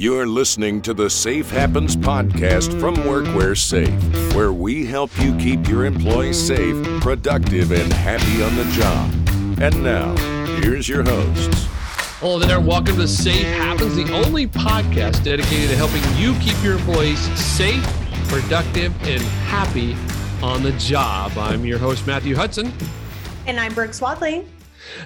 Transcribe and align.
You're 0.00 0.28
listening 0.28 0.80
to 0.82 0.94
the 0.94 1.10
Safe 1.10 1.50
Happens 1.50 1.96
podcast 1.96 2.78
from 2.78 2.94
Workwear 2.94 3.56
Safe, 3.56 4.32
where 4.32 4.52
we 4.52 4.86
help 4.86 5.10
you 5.18 5.36
keep 5.38 5.66
your 5.66 5.86
employees 5.86 6.38
safe, 6.38 6.80
productive, 7.00 7.72
and 7.72 7.92
happy 7.92 8.40
on 8.40 8.54
the 8.54 8.64
job. 8.76 9.10
And 9.60 9.82
now, 9.82 10.14
here's 10.60 10.88
your 10.88 11.02
hosts. 11.02 11.66
Hello 12.20 12.38
there. 12.38 12.60
Welcome 12.60 12.94
to 12.94 13.08
Safe 13.08 13.44
Happens, 13.44 13.96
the 13.96 14.08
only 14.12 14.46
podcast 14.46 15.24
dedicated 15.24 15.70
to 15.70 15.76
helping 15.76 16.04
you 16.16 16.32
keep 16.38 16.62
your 16.62 16.74
employees 16.74 17.18
safe, 17.36 17.82
productive, 18.28 18.94
and 19.02 19.20
happy 19.48 19.96
on 20.44 20.62
the 20.62 20.70
job. 20.78 21.36
I'm 21.36 21.64
your 21.64 21.78
host, 21.80 22.06
Matthew 22.06 22.36
Hudson. 22.36 22.72
And 23.48 23.58
I'm 23.58 23.74
Brooke 23.74 23.90
Swadley. 23.90 24.46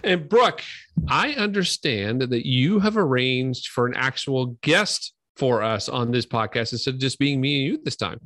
And 0.03 0.29
Brooke, 0.29 0.63
I 1.09 1.33
understand 1.33 2.23
that 2.23 2.47
you 2.47 2.81
have 2.81 2.97
arranged 2.97 3.69
for 3.69 3.87
an 3.87 3.95
actual 3.95 4.59
guest 4.63 5.15
for 5.37 5.63
us 5.63 5.89
on 5.89 6.11
this 6.11 6.27
podcast 6.27 6.73
instead 6.73 6.95
of 6.95 7.01
just 7.01 7.19
being 7.19 7.41
me 7.41 7.57
and 7.57 7.73
you 7.73 7.83
this 7.85 7.97
time. 7.97 8.21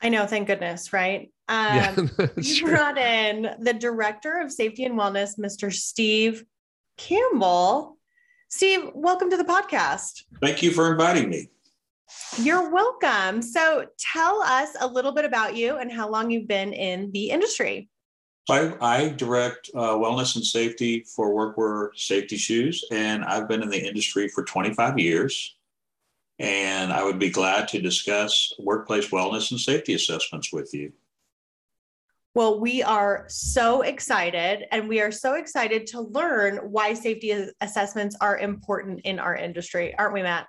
I 0.00 0.08
know, 0.08 0.26
thank 0.26 0.46
goodness, 0.46 0.92
right? 0.92 1.30
Um, 1.48 2.10
yeah, 2.18 2.26
you 2.36 2.56
true. 2.56 2.70
brought 2.70 2.98
in 2.98 3.54
the 3.60 3.72
director 3.72 4.40
of 4.40 4.52
safety 4.52 4.84
and 4.84 4.98
wellness, 4.98 5.38
Mr. 5.38 5.72
Steve 5.72 6.44
Campbell. 6.96 7.98
Steve, 8.48 8.90
welcome 8.94 9.30
to 9.30 9.36
the 9.36 9.44
podcast. 9.44 10.22
Thank 10.40 10.62
you 10.62 10.70
for 10.70 10.90
inviting 10.90 11.30
me. 11.30 11.48
You're 12.38 12.70
welcome. 12.70 13.42
So, 13.42 13.86
tell 13.98 14.42
us 14.42 14.76
a 14.80 14.86
little 14.86 15.12
bit 15.12 15.24
about 15.24 15.56
you 15.56 15.76
and 15.76 15.90
how 15.90 16.08
long 16.08 16.30
you've 16.30 16.46
been 16.46 16.72
in 16.72 17.10
the 17.12 17.30
industry. 17.30 17.88
I, 18.48 18.74
I 18.80 19.08
direct 19.08 19.70
uh, 19.74 19.94
wellness 19.94 20.36
and 20.36 20.44
safety 20.44 21.00
for 21.00 21.30
workwear 21.30 21.90
safety 21.96 22.36
shoes, 22.36 22.84
and 22.90 23.24
I've 23.24 23.48
been 23.48 23.62
in 23.62 23.70
the 23.70 23.86
industry 23.86 24.28
for 24.28 24.44
25 24.44 24.98
years. 24.98 25.56
And 26.40 26.92
I 26.92 27.04
would 27.04 27.20
be 27.20 27.30
glad 27.30 27.68
to 27.68 27.80
discuss 27.80 28.52
workplace 28.58 29.10
wellness 29.10 29.52
and 29.52 29.60
safety 29.60 29.94
assessments 29.94 30.52
with 30.52 30.74
you. 30.74 30.92
Well, 32.34 32.58
we 32.58 32.82
are 32.82 33.26
so 33.28 33.82
excited, 33.82 34.66
and 34.72 34.88
we 34.88 35.00
are 35.00 35.12
so 35.12 35.34
excited 35.34 35.86
to 35.88 36.00
learn 36.00 36.56
why 36.56 36.92
safety 36.94 37.46
assessments 37.60 38.16
are 38.20 38.38
important 38.38 39.02
in 39.04 39.20
our 39.20 39.36
industry, 39.36 39.94
aren't 39.96 40.14
we, 40.14 40.22
Matt? 40.22 40.48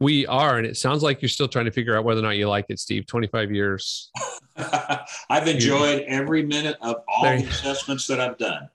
We 0.00 0.26
are, 0.26 0.58
and 0.58 0.66
it 0.66 0.76
sounds 0.76 1.04
like 1.04 1.22
you're 1.22 1.28
still 1.28 1.46
trying 1.46 1.66
to 1.66 1.70
figure 1.70 1.96
out 1.96 2.04
whether 2.04 2.20
or 2.20 2.24
not 2.24 2.36
you 2.36 2.48
like 2.48 2.66
it, 2.68 2.80
Steve. 2.80 3.06
25 3.06 3.52
years. 3.52 4.10
I've 5.30 5.48
enjoyed 5.48 6.04
every 6.06 6.44
minute 6.44 6.76
of 6.80 7.02
all 7.08 7.24
the 7.24 7.44
assessments 7.44 8.06
that 8.06 8.20
I've 8.20 8.38
done. 8.38 8.68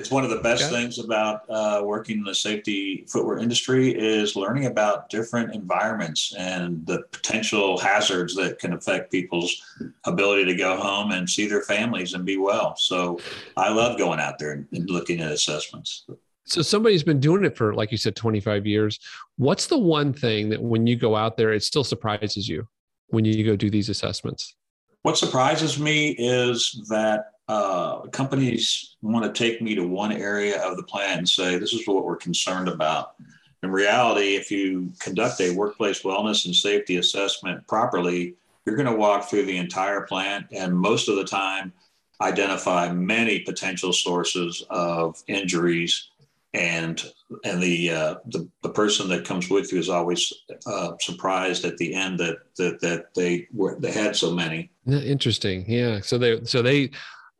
It's 0.00 0.10
one 0.10 0.24
of 0.24 0.30
the 0.30 0.38
best 0.38 0.64
okay. 0.64 0.72
things 0.72 0.98
about 0.98 1.42
uh, 1.50 1.82
working 1.84 2.18
in 2.18 2.24
the 2.24 2.34
safety 2.34 3.04
footwear 3.06 3.38
industry 3.38 3.90
is 3.90 4.34
learning 4.34 4.64
about 4.64 5.10
different 5.10 5.54
environments 5.54 6.34
and 6.38 6.86
the 6.86 7.02
potential 7.12 7.78
hazards 7.78 8.34
that 8.36 8.58
can 8.58 8.72
affect 8.72 9.12
people's 9.12 9.62
ability 10.04 10.46
to 10.46 10.54
go 10.54 10.78
home 10.78 11.12
and 11.12 11.28
see 11.28 11.46
their 11.46 11.60
families 11.60 12.14
and 12.14 12.24
be 12.24 12.38
well. 12.38 12.74
So 12.76 13.20
I 13.58 13.68
love 13.68 13.98
going 13.98 14.20
out 14.20 14.38
there 14.38 14.52
and, 14.52 14.66
and 14.72 14.88
looking 14.88 15.20
at 15.20 15.32
assessments. 15.32 16.06
So 16.46 16.62
somebody's 16.62 17.04
been 17.04 17.20
doing 17.20 17.44
it 17.44 17.54
for, 17.54 17.74
like 17.74 17.92
you 17.92 17.98
said, 17.98 18.16
25 18.16 18.66
years. 18.66 18.98
What's 19.36 19.66
the 19.66 19.78
one 19.78 20.14
thing 20.14 20.48
that 20.48 20.62
when 20.62 20.86
you 20.86 20.96
go 20.96 21.14
out 21.14 21.36
there, 21.36 21.52
it 21.52 21.62
still 21.62 21.84
surprises 21.84 22.48
you 22.48 22.66
when 23.08 23.26
you 23.26 23.44
go 23.44 23.54
do 23.54 23.68
these 23.68 23.90
assessments? 23.90 24.56
What 25.02 25.16
surprises 25.16 25.78
me 25.78 26.10
is 26.10 26.82
that 26.88 27.32
uh, 27.48 28.02
companies 28.08 28.96
want 29.02 29.24
to 29.24 29.32
take 29.32 29.60
me 29.60 29.74
to 29.74 29.86
one 29.86 30.12
area 30.12 30.62
of 30.62 30.76
the 30.76 30.82
plant 30.82 31.18
and 31.18 31.28
say, 31.28 31.58
this 31.58 31.72
is 31.72 31.86
what 31.86 32.04
we're 32.04 32.16
concerned 32.16 32.68
about. 32.68 33.14
In 33.62 33.70
reality, 33.70 34.36
if 34.36 34.50
you 34.50 34.92
conduct 35.00 35.40
a 35.40 35.54
workplace 35.54 36.02
wellness 36.02 36.46
and 36.46 36.54
safety 36.54 36.96
assessment 36.98 37.66
properly, 37.66 38.34
you're 38.64 38.76
going 38.76 38.86
to 38.86 38.94
walk 38.94 39.28
through 39.28 39.46
the 39.46 39.56
entire 39.56 40.02
plant 40.02 40.46
and 40.52 40.76
most 40.76 41.08
of 41.08 41.16
the 41.16 41.24
time 41.24 41.72
identify 42.20 42.92
many 42.92 43.40
potential 43.40 43.92
sources 43.92 44.64
of 44.70 45.22
injuries 45.26 46.10
and 46.54 47.12
and 47.44 47.62
the, 47.62 47.90
uh, 47.90 48.14
the 48.26 48.48
the 48.62 48.70
person 48.70 49.08
that 49.08 49.24
comes 49.24 49.48
with 49.48 49.72
you 49.72 49.78
is 49.78 49.88
always 49.88 50.32
uh, 50.66 50.92
surprised 51.00 51.64
at 51.64 51.76
the 51.76 51.94
end 51.94 52.18
that 52.18 52.38
that 52.56 52.80
that 52.80 53.14
they 53.14 53.46
were 53.52 53.78
they 53.78 53.92
had 53.92 54.16
so 54.16 54.32
many. 54.32 54.70
Interesting, 54.86 55.64
yeah. 55.68 56.00
So 56.00 56.18
they 56.18 56.44
so 56.44 56.62
they. 56.62 56.90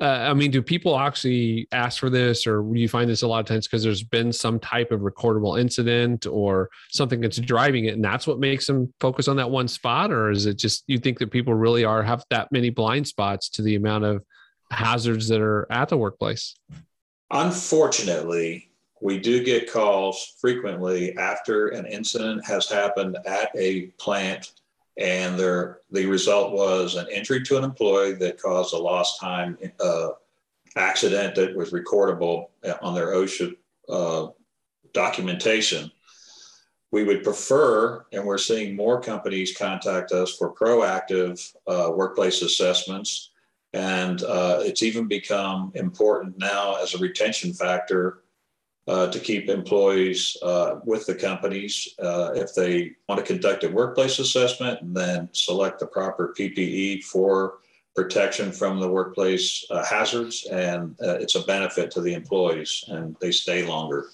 Uh, 0.02 0.28
I 0.30 0.32
mean, 0.32 0.50
do 0.50 0.62
people 0.62 0.98
actually 0.98 1.68
ask 1.72 2.00
for 2.00 2.08
this, 2.08 2.46
or 2.46 2.62
do 2.62 2.80
you 2.80 2.88
find 2.88 3.10
this 3.10 3.20
a 3.20 3.26
lot 3.26 3.40
of 3.40 3.44
times 3.44 3.66
because 3.66 3.82
there's 3.82 4.02
been 4.02 4.32
some 4.32 4.58
type 4.58 4.92
of 4.92 5.00
recordable 5.00 5.60
incident 5.60 6.26
or 6.26 6.70
something 6.88 7.20
that's 7.20 7.36
driving 7.36 7.84
it, 7.84 7.92
and 7.92 8.02
that's 8.02 8.26
what 8.26 8.38
makes 8.38 8.66
them 8.66 8.94
focus 8.98 9.28
on 9.28 9.36
that 9.36 9.50
one 9.50 9.68
spot, 9.68 10.10
or 10.10 10.30
is 10.30 10.46
it 10.46 10.56
just 10.56 10.84
you 10.86 10.98
think 10.98 11.18
that 11.18 11.30
people 11.30 11.52
really 11.52 11.84
are 11.84 12.02
have 12.02 12.24
that 12.30 12.50
many 12.50 12.70
blind 12.70 13.08
spots 13.08 13.50
to 13.50 13.62
the 13.62 13.74
amount 13.74 14.04
of 14.04 14.24
hazards 14.70 15.28
that 15.28 15.42
are 15.42 15.70
at 15.70 15.90
the 15.90 15.98
workplace? 15.98 16.56
Unfortunately, 17.30 18.69
we 19.00 19.18
do 19.18 19.42
get 19.42 19.70
calls 19.70 20.34
frequently 20.40 21.16
after 21.16 21.68
an 21.68 21.86
incident 21.86 22.44
has 22.46 22.68
happened 22.68 23.16
at 23.26 23.50
a 23.56 23.86
plant 23.98 24.52
and 24.98 25.38
there 25.38 25.80
the 25.90 26.06
result 26.06 26.52
was 26.52 26.94
an 26.94 27.06
injury 27.10 27.42
to 27.42 27.56
an 27.56 27.64
employee 27.64 28.14
that 28.14 28.40
caused 28.40 28.74
a 28.74 28.78
lost 28.78 29.18
time 29.18 29.56
uh, 29.80 30.08
accident 30.76 31.34
that 31.34 31.56
was 31.56 31.72
recordable 31.72 32.48
on 32.82 32.94
their 32.94 33.08
OSHA 33.08 33.56
uh, 33.88 34.28
documentation. 34.92 35.90
We 36.92 37.04
would 37.04 37.22
prefer, 37.22 38.04
and 38.12 38.24
we're 38.24 38.38
seeing 38.38 38.74
more 38.74 39.00
companies 39.00 39.56
contact 39.56 40.12
us 40.12 40.36
for 40.36 40.52
proactive 40.52 41.40
uh, 41.66 41.92
workplace 41.94 42.42
assessments. 42.42 43.30
And 43.72 44.22
uh, 44.24 44.58
it's 44.62 44.82
even 44.82 45.06
become 45.06 45.70
important 45.76 46.36
now 46.38 46.76
as 46.82 46.94
a 46.94 46.98
retention 46.98 47.52
factor 47.52 48.22
uh, 48.88 49.08
to 49.10 49.18
keep 49.20 49.48
employees 49.48 50.36
uh, 50.42 50.76
with 50.84 51.06
the 51.06 51.14
companies 51.14 51.94
uh, 52.02 52.32
if 52.34 52.54
they 52.54 52.92
want 53.08 53.24
to 53.24 53.32
conduct 53.32 53.64
a 53.64 53.68
workplace 53.68 54.18
assessment 54.18 54.80
and 54.82 54.96
then 54.96 55.28
select 55.32 55.78
the 55.78 55.86
proper 55.86 56.34
PPE 56.38 57.04
for 57.04 57.58
protection 57.94 58.52
from 58.52 58.80
the 58.80 58.88
workplace 58.88 59.64
uh, 59.70 59.84
hazards. 59.84 60.46
And 60.46 60.96
uh, 61.02 61.18
it's 61.18 61.34
a 61.34 61.42
benefit 61.42 61.90
to 61.92 62.00
the 62.00 62.14
employees 62.14 62.84
and 62.88 63.16
they 63.20 63.32
stay 63.32 63.66
longer. 63.66 64.06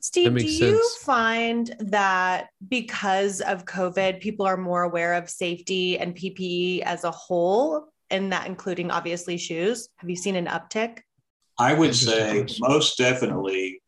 Steve, 0.00 0.34
do 0.34 0.40
sense. 0.40 0.60
you 0.60 0.90
find 1.00 1.74
that 1.80 2.50
because 2.68 3.40
of 3.40 3.64
COVID, 3.64 4.20
people 4.20 4.46
are 4.46 4.56
more 4.56 4.82
aware 4.82 5.14
of 5.14 5.28
safety 5.28 5.98
and 5.98 6.14
PPE 6.14 6.82
as 6.82 7.02
a 7.02 7.10
whole, 7.10 7.88
and 8.10 8.32
that 8.32 8.46
including 8.46 8.92
obviously 8.92 9.36
shoes? 9.36 9.88
Have 9.96 10.08
you 10.08 10.14
seen 10.14 10.36
an 10.36 10.46
uptick? 10.46 11.00
I 11.58 11.74
would 11.74 11.94
say 11.94 12.46
most 12.60 12.98
definitely 12.98 13.80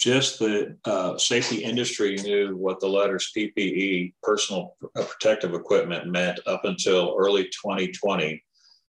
just 0.00 0.38
the 0.38 0.76
uh, 0.86 1.18
safety 1.18 1.62
industry 1.62 2.16
knew 2.16 2.56
what 2.56 2.80
the 2.80 2.88
letters 2.88 3.30
PPE, 3.36 4.14
personal 4.22 4.74
uh, 4.96 5.04
protective 5.04 5.52
equipment, 5.52 6.06
meant 6.06 6.40
up 6.46 6.64
until 6.64 7.14
early 7.18 7.44
2020 7.44 8.42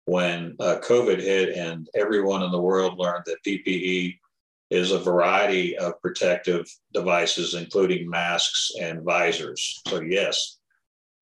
when 0.07 0.57
uh, 0.59 0.77
COVID 0.83 1.21
hit 1.21 1.57
and 1.57 1.89
everyone 1.95 2.43
in 2.43 2.51
the 2.51 2.61
world 2.61 2.99
learned 2.99 3.25
that 3.27 3.43
PPE 3.47 4.19
is 4.71 4.91
a 4.91 4.99
variety 4.99 5.79
of 5.79 6.01
protective 6.03 6.67
devices, 6.93 7.55
including 7.55 8.11
masks 8.11 8.73
and 8.81 9.03
visors. 9.03 9.81
So, 9.87 10.01
yes, 10.01 10.59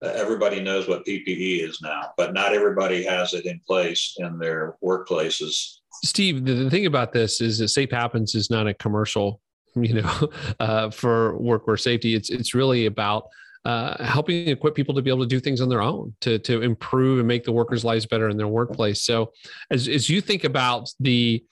uh, 0.03 0.09
everybody 0.09 0.63
knows 0.63 0.89
what 0.89 1.05
PPE 1.05 1.69
is 1.69 1.81
now, 1.83 2.11
but 2.17 2.33
not 2.33 2.55
everybody 2.55 3.05
has 3.05 3.35
it 3.35 3.45
in 3.45 3.61
place 3.67 4.15
in 4.17 4.39
their 4.39 4.77
workplaces. 4.83 5.81
Steve, 6.03 6.47
the, 6.47 6.55
the 6.55 6.71
thing 6.71 6.87
about 6.87 7.13
this 7.13 7.43
is 7.43 7.59
that 7.59 7.69
Safe 7.69 7.91
Happens 7.91 8.35
is 8.35 8.49
not 8.49 8.67
a 8.67 8.73
commercial 8.73 9.43
you 9.81 10.03
know, 10.03 10.29
uh, 10.61 10.91
for 10.91 11.39
workwear 11.39 11.79
safety. 11.79 12.15
It's 12.15 12.31
it's 12.31 12.55
really 12.55 12.87
about 12.87 13.29
uh, 13.65 14.03
helping 14.05 14.49
equip 14.49 14.75
people 14.75 14.95
to 14.95 15.03
be 15.03 15.11
able 15.11 15.23
to 15.23 15.29
do 15.29 15.41
things 15.41 15.61
on 15.61 15.69
their 15.69 15.83
own 15.83 16.15
to 16.21 16.39
to 16.41 16.63
improve 16.63 17.19
and 17.19 17.29
make 17.29 17.45
the 17.45 17.53
workers' 17.53 17.85
lives 17.85 18.07
better 18.07 18.29
in 18.29 18.37
their 18.37 18.49
workplace. 18.49 19.03
So, 19.03 19.33
as 19.71 19.89
as 19.89 20.09
you 20.09 20.21
think 20.21 20.45
about 20.45 20.91
the 21.01 21.45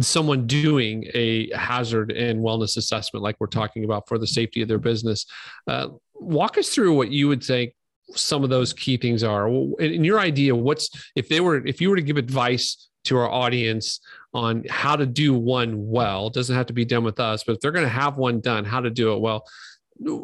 someone 0.00 0.46
doing 0.46 1.04
a 1.14 1.54
hazard 1.54 2.10
and 2.12 2.40
wellness 2.40 2.76
assessment, 2.76 3.22
like 3.22 3.36
we're 3.38 3.46
talking 3.46 3.84
about 3.84 4.08
for 4.08 4.18
the 4.18 4.26
safety 4.26 4.62
of 4.62 4.68
their 4.68 4.78
business, 4.78 5.26
uh, 5.66 5.88
walk 6.14 6.56
us 6.56 6.70
through 6.70 6.94
what 6.96 7.10
you 7.10 7.28
would 7.28 7.44
say 7.44 7.74
some 8.14 8.44
of 8.44 8.50
those 8.50 8.72
key 8.72 8.96
things 8.96 9.22
are. 9.22 9.48
In 9.78 10.04
your 10.04 10.18
idea, 10.18 10.54
what's 10.54 10.90
if 11.14 11.28
they 11.28 11.40
were 11.40 11.66
if 11.66 11.80
you 11.80 11.90
were 11.90 11.96
to 11.96 12.02
give 12.02 12.16
advice 12.16 12.88
to 13.04 13.16
our 13.16 13.30
audience 13.30 14.00
on 14.34 14.64
how 14.68 14.96
to 14.96 15.06
do 15.06 15.34
one 15.34 15.88
well. 15.88 16.28
It 16.28 16.32
doesn't 16.32 16.54
have 16.54 16.66
to 16.66 16.72
be 16.72 16.84
done 16.84 17.04
with 17.04 17.20
us, 17.20 17.44
but 17.44 17.54
if 17.54 17.60
they're 17.60 17.72
going 17.72 17.84
to 17.84 17.90
have 17.90 18.16
one 18.16 18.40
done, 18.40 18.64
how 18.64 18.80
to 18.80 18.90
do 18.90 19.12
it 19.12 19.20
well. 19.20 19.46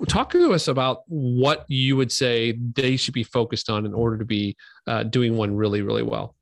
Talk 0.08 0.30
to 0.32 0.54
us 0.54 0.66
about 0.66 1.02
what 1.06 1.64
you 1.68 1.96
would 1.96 2.10
say 2.10 2.58
they 2.74 2.96
should 2.96 3.14
be 3.14 3.22
focused 3.22 3.70
on 3.70 3.86
in 3.86 3.94
order 3.94 4.18
to 4.18 4.24
be 4.24 4.56
uh, 4.86 5.04
doing 5.04 5.36
one 5.36 5.54
really, 5.54 5.82
really 5.82 6.02
well. 6.02 6.34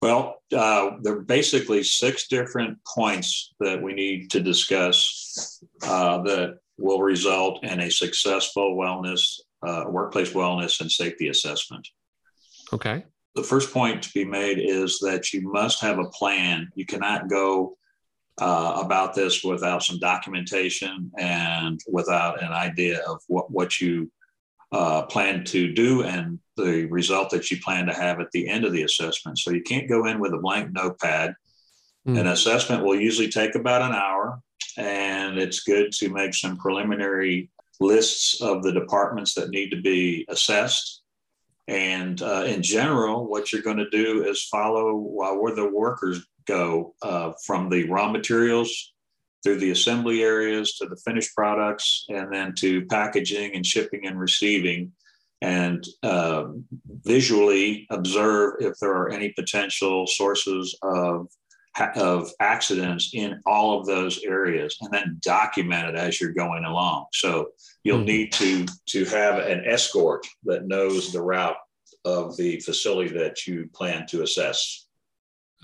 Well, 0.00 0.42
uh, 0.56 0.92
there 1.02 1.14
are 1.14 1.22
basically 1.22 1.82
six 1.82 2.28
different 2.28 2.78
points 2.84 3.54
that 3.60 3.80
we 3.80 3.92
need 3.92 4.30
to 4.30 4.40
discuss 4.40 5.62
uh, 5.82 6.22
that 6.22 6.58
will 6.78 7.00
result 7.00 7.62
in 7.64 7.80
a 7.80 7.90
successful 7.90 8.76
wellness, 8.76 9.40
uh, 9.66 9.84
workplace 9.88 10.32
wellness 10.32 10.80
and 10.80 10.90
safety 10.90 11.28
assessment. 11.28 11.86
Okay. 12.72 13.04
The 13.34 13.42
first 13.42 13.72
point 13.72 14.02
to 14.02 14.12
be 14.12 14.24
made 14.24 14.58
is 14.58 14.98
that 15.00 15.32
you 15.32 15.40
must 15.42 15.80
have 15.80 15.98
a 15.98 16.08
plan. 16.10 16.70
You 16.74 16.84
cannot 16.84 17.28
go 17.28 17.76
uh, 18.40 18.80
about 18.84 19.14
this 19.14 19.42
without 19.42 19.82
some 19.82 19.98
documentation 19.98 21.10
and 21.18 21.80
without 21.90 22.42
an 22.42 22.52
idea 22.52 23.00
of 23.06 23.20
what, 23.28 23.50
what 23.50 23.80
you 23.80 24.10
uh, 24.72 25.02
plan 25.02 25.44
to 25.44 25.72
do 25.72 26.02
and 26.02 26.38
the 26.56 26.86
result 26.86 27.30
that 27.30 27.50
you 27.50 27.60
plan 27.60 27.86
to 27.86 27.94
have 27.94 28.20
at 28.20 28.30
the 28.32 28.48
end 28.48 28.64
of 28.64 28.72
the 28.72 28.82
assessment. 28.82 29.38
So 29.38 29.50
you 29.50 29.62
can't 29.62 29.88
go 29.88 30.06
in 30.06 30.18
with 30.18 30.32
a 30.32 30.38
blank 30.38 30.72
notepad. 30.72 31.34
Mm. 32.08 32.20
An 32.20 32.26
assessment 32.28 32.84
will 32.84 32.98
usually 32.98 33.28
take 33.28 33.54
about 33.54 33.82
an 33.82 33.92
hour, 33.92 34.40
and 34.76 35.38
it's 35.38 35.60
good 35.60 35.92
to 35.92 36.08
make 36.08 36.34
some 36.34 36.56
preliminary 36.56 37.50
lists 37.80 38.40
of 38.40 38.62
the 38.62 38.72
departments 38.72 39.34
that 39.34 39.50
need 39.50 39.70
to 39.70 39.80
be 39.80 40.24
assessed. 40.28 41.01
And 41.68 42.20
uh, 42.20 42.44
in 42.46 42.62
general, 42.62 43.26
what 43.26 43.52
you're 43.52 43.62
going 43.62 43.76
to 43.78 43.90
do 43.90 44.24
is 44.24 44.44
follow 44.44 44.94
where 44.96 45.54
the 45.54 45.70
workers 45.70 46.26
go 46.46 46.94
uh, 47.02 47.32
from 47.44 47.68
the 47.68 47.88
raw 47.88 48.10
materials 48.10 48.92
through 49.42 49.58
the 49.58 49.70
assembly 49.70 50.22
areas 50.22 50.76
to 50.76 50.86
the 50.86 50.96
finished 50.96 51.34
products 51.34 52.04
and 52.08 52.32
then 52.32 52.54
to 52.54 52.86
packaging 52.86 53.54
and 53.54 53.66
shipping 53.66 54.06
and 54.06 54.18
receiving. 54.18 54.92
And 55.40 55.84
uh, 56.04 56.44
visually 57.02 57.86
observe 57.90 58.54
if 58.60 58.78
there 58.80 58.92
are 58.92 59.10
any 59.10 59.30
potential 59.30 60.06
sources 60.06 60.76
of 60.82 61.26
of 61.96 62.30
accidents 62.40 63.10
in 63.14 63.40
all 63.46 63.78
of 63.78 63.86
those 63.86 64.22
areas 64.24 64.76
and 64.80 64.92
then 64.92 65.18
document 65.22 65.88
it 65.88 65.94
as 65.94 66.20
you're 66.20 66.32
going 66.32 66.64
along 66.64 67.06
so 67.12 67.48
you'll 67.82 67.98
mm-hmm. 67.98 68.06
need 68.06 68.32
to 68.32 68.66
to 68.86 69.04
have 69.06 69.38
an 69.38 69.62
escort 69.66 70.26
that 70.44 70.66
knows 70.66 71.12
the 71.12 71.22
route 71.22 71.56
of 72.04 72.36
the 72.36 72.60
facility 72.60 73.16
that 73.16 73.46
you 73.46 73.68
plan 73.72 74.06
to 74.06 74.22
assess 74.22 74.86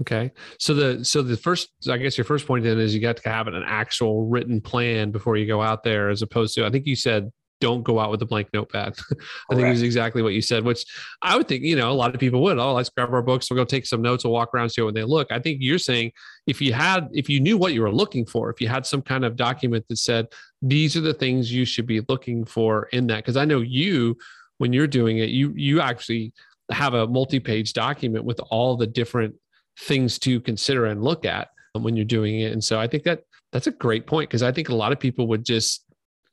Okay. 0.00 0.30
So 0.60 0.74
the 0.74 1.04
so 1.04 1.22
the 1.22 1.36
first 1.36 1.70
I 1.90 1.96
guess 1.96 2.16
your 2.16 2.24
first 2.24 2.46
point 2.46 2.64
then 2.64 2.78
is 2.78 2.94
you 2.94 3.00
got 3.00 3.16
to 3.16 3.28
have 3.28 3.48
an 3.48 3.62
actual 3.66 4.28
written 4.28 4.60
plan 4.60 5.10
before 5.10 5.36
you 5.36 5.46
go 5.46 5.60
out 5.60 5.82
there 5.82 6.08
as 6.08 6.22
opposed 6.22 6.54
to 6.54 6.64
I 6.64 6.70
think 6.70 6.86
you 6.86 6.94
said 6.94 7.32
don't 7.60 7.82
go 7.82 7.98
out 7.98 8.10
with 8.10 8.22
a 8.22 8.26
blank 8.26 8.48
notepad. 8.52 8.94
I 9.50 9.54
think 9.54 9.66
it 9.66 9.70
was 9.70 9.82
exactly 9.82 10.22
what 10.22 10.34
you 10.34 10.42
said, 10.42 10.64
which 10.64 10.84
I 11.22 11.36
would 11.36 11.48
think, 11.48 11.64
you 11.64 11.76
know, 11.76 11.90
a 11.90 11.92
lot 11.92 12.14
of 12.14 12.20
people 12.20 12.42
would. 12.42 12.58
Oh, 12.58 12.74
let's 12.74 12.88
grab 12.88 13.12
our 13.12 13.22
books. 13.22 13.50
We'll 13.50 13.58
go 13.58 13.64
take 13.64 13.86
some 13.86 14.02
notes. 14.02 14.24
We'll 14.24 14.32
walk 14.32 14.54
around, 14.54 14.70
see 14.70 14.82
what 14.82 14.94
they 14.94 15.04
look. 15.04 15.30
I 15.30 15.38
think 15.38 15.58
you're 15.60 15.78
saying 15.78 16.12
if 16.46 16.60
you 16.60 16.72
had, 16.72 17.08
if 17.12 17.28
you 17.28 17.40
knew 17.40 17.58
what 17.58 17.74
you 17.74 17.82
were 17.82 17.92
looking 17.92 18.26
for, 18.26 18.50
if 18.50 18.60
you 18.60 18.68
had 18.68 18.86
some 18.86 19.02
kind 19.02 19.24
of 19.24 19.36
document 19.36 19.86
that 19.88 19.98
said, 19.98 20.28
these 20.62 20.96
are 20.96 21.00
the 21.00 21.14
things 21.14 21.52
you 21.52 21.64
should 21.64 21.86
be 21.86 22.00
looking 22.08 22.44
for 22.44 22.88
in 22.92 23.06
that. 23.08 23.24
Cause 23.24 23.36
I 23.36 23.44
know 23.44 23.60
you, 23.60 24.16
when 24.58 24.72
you're 24.72 24.86
doing 24.86 25.18
it, 25.18 25.30
you, 25.30 25.52
you 25.54 25.80
actually 25.80 26.32
have 26.70 26.94
a 26.94 27.06
multi-page 27.06 27.72
document 27.72 28.24
with 28.24 28.40
all 28.50 28.76
the 28.76 28.86
different 28.86 29.34
things 29.78 30.18
to 30.18 30.40
consider 30.40 30.86
and 30.86 31.02
look 31.02 31.24
at 31.24 31.48
when 31.74 31.96
you're 31.96 32.04
doing 32.04 32.40
it. 32.40 32.52
And 32.52 32.62
so 32.62 32.78
I 32.78 32.86
think 32.86 33.04
that 33.04 33.22
that's 33.52 33.66
a 33.66 33.72
great 33.72 34.06
point 34.06 34.28
because 34.28 34.42
I 34.42 34.52
think 34.52 34.68
a 34.68 34.74
lot 34.74 34.92
of 34.92 35.00
people 35.00 35.26
would 35.28 35.44
just 35.44 35.84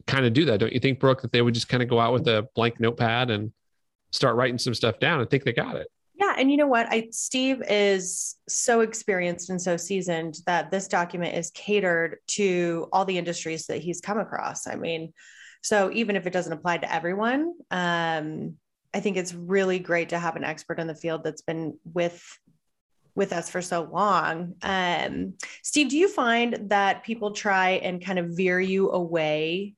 kind 0.07 0.25
of 0.25 0.34
do 0.34 0.46
that. 0.46 0.60
Don't 0.60 0.74
you 0.74 0.80
think, 0.80 1.00
Brooke, 1.00 1.22
that 1.22 1.31
they 1.31 1.42
would 1.42 1.54
just 1.54 1.69
kind 1.69 1.84
of 1.84 1.90
go 1.90 2.00
out 2.00 2.13
with 2.13 2.28
a 2.28 2.48
blank 2.56 2.80
notepad 2.80 3.30
and 3.31 3.52
start 4.12 4.36
writing 4.36 4.57
some 4.57 4.74
stuff 4.74 5.00
down 5.00 5.19
and 5.19 5.30
think 5.30 5.44
they 5.44 5.54
got 5.54 5.75
it? 5.75 5.88
Yeah, 6.18 6.34
and 6.38 6.50
you 6.50 6.57
know 6.57 6.68
what? 6.68 6.88
I 6.90 7.10
Steve 7.12 7.62
is 7.68 8.36
so 8.48 8.80
experienced 8.81 9.50
and 9.50 9.62
so 9.62 9.75
seasoned 9.75 10.38
that 10.46 10.72
this 10.72 10.88
document 10.88 11.36
is 11.36 11.52
catered 11.52 12.18
to 12.28 12.88
all 12.94 13.04
the 13.04 13.18
industries 13.18 13.66
that 13.68 13.80
he's 13.80 14.00
come 14.00 14.18
across. 14.18 14.66
I 14.66 14.75
mean, 14.75 15.12
so 15.62 15.92
even 15.92 16.16
if 16.16 16.25
it 16.25 16.31
doesn't 16.31 16.54
apply 16.54 16.78
to 16.78 16.94
everyone, 16.94 17.54
um, 17.69 18.56
I 18.94 19.02
think 19.02 19.18
it's 19.18 19.34
really 19.34 19.80
great 19.80 20.10
to 20.10 20.19
have 20.19 20.38
an 20.38 20.46
expert 20.46 20.80
in 20.80 20.88
the 20.88 20.96
field 20.96 21.24
that's 21.24 21.42
been 21.42 21.78
with 21.84 22.24
with 23.13 23.34
us 23.34 23.50
for 23.50 23.62
so 23.62 23.90
long. 23.92 24.56
Um, 24.62 25.34
Steve, 25.63 25.90
do 25.90 25.98
you 25.98 26.07
find 26.07 26.69
that 26.69 27.04
people 27.04 27.31
try 27.31 27.72
and 27.72 28.04
kind 28.04 28.19
of 28.19 28.28
veer 28.38 28.60
you 28.60 28.92
away 28.92 29.74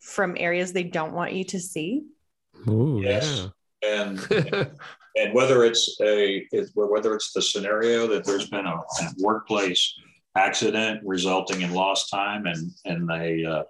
from 0.00 0.36
areas 0.38 0.72
they 0.72 0.84
don't 0.84 1.12
want 1.12 1.32
you 1.32 1.44
to 1.44 1.60
see? 1.60 2.04
Ooh, 2.68 3.00
yes. 3.02 3.48
Yeah. 3.82 4.02
And 4.02 4.18
and 5.16 5.34
whether 5.34 5.64
it's 5.64 6.00
a 6.00 6.46
whether 6.74 7.14
it's 7.14 7.32
the 7.32 7.42
scenario 7.42 8.06
that 8.08 8.24
there's 8.24 8.48
been 8.48 8.66
a, 8.66 8.74
a 8.74 8.84
workplace 9.18 9.94
accident 10.36 11.00
resulting 11.04 11.62
in 11.62 11.72
lost 11.72 12.10
time 12.10 12.46
and 12.46 12.70
and 12.84 13.10
a 13.10 13.44
uh, 13.44 13.62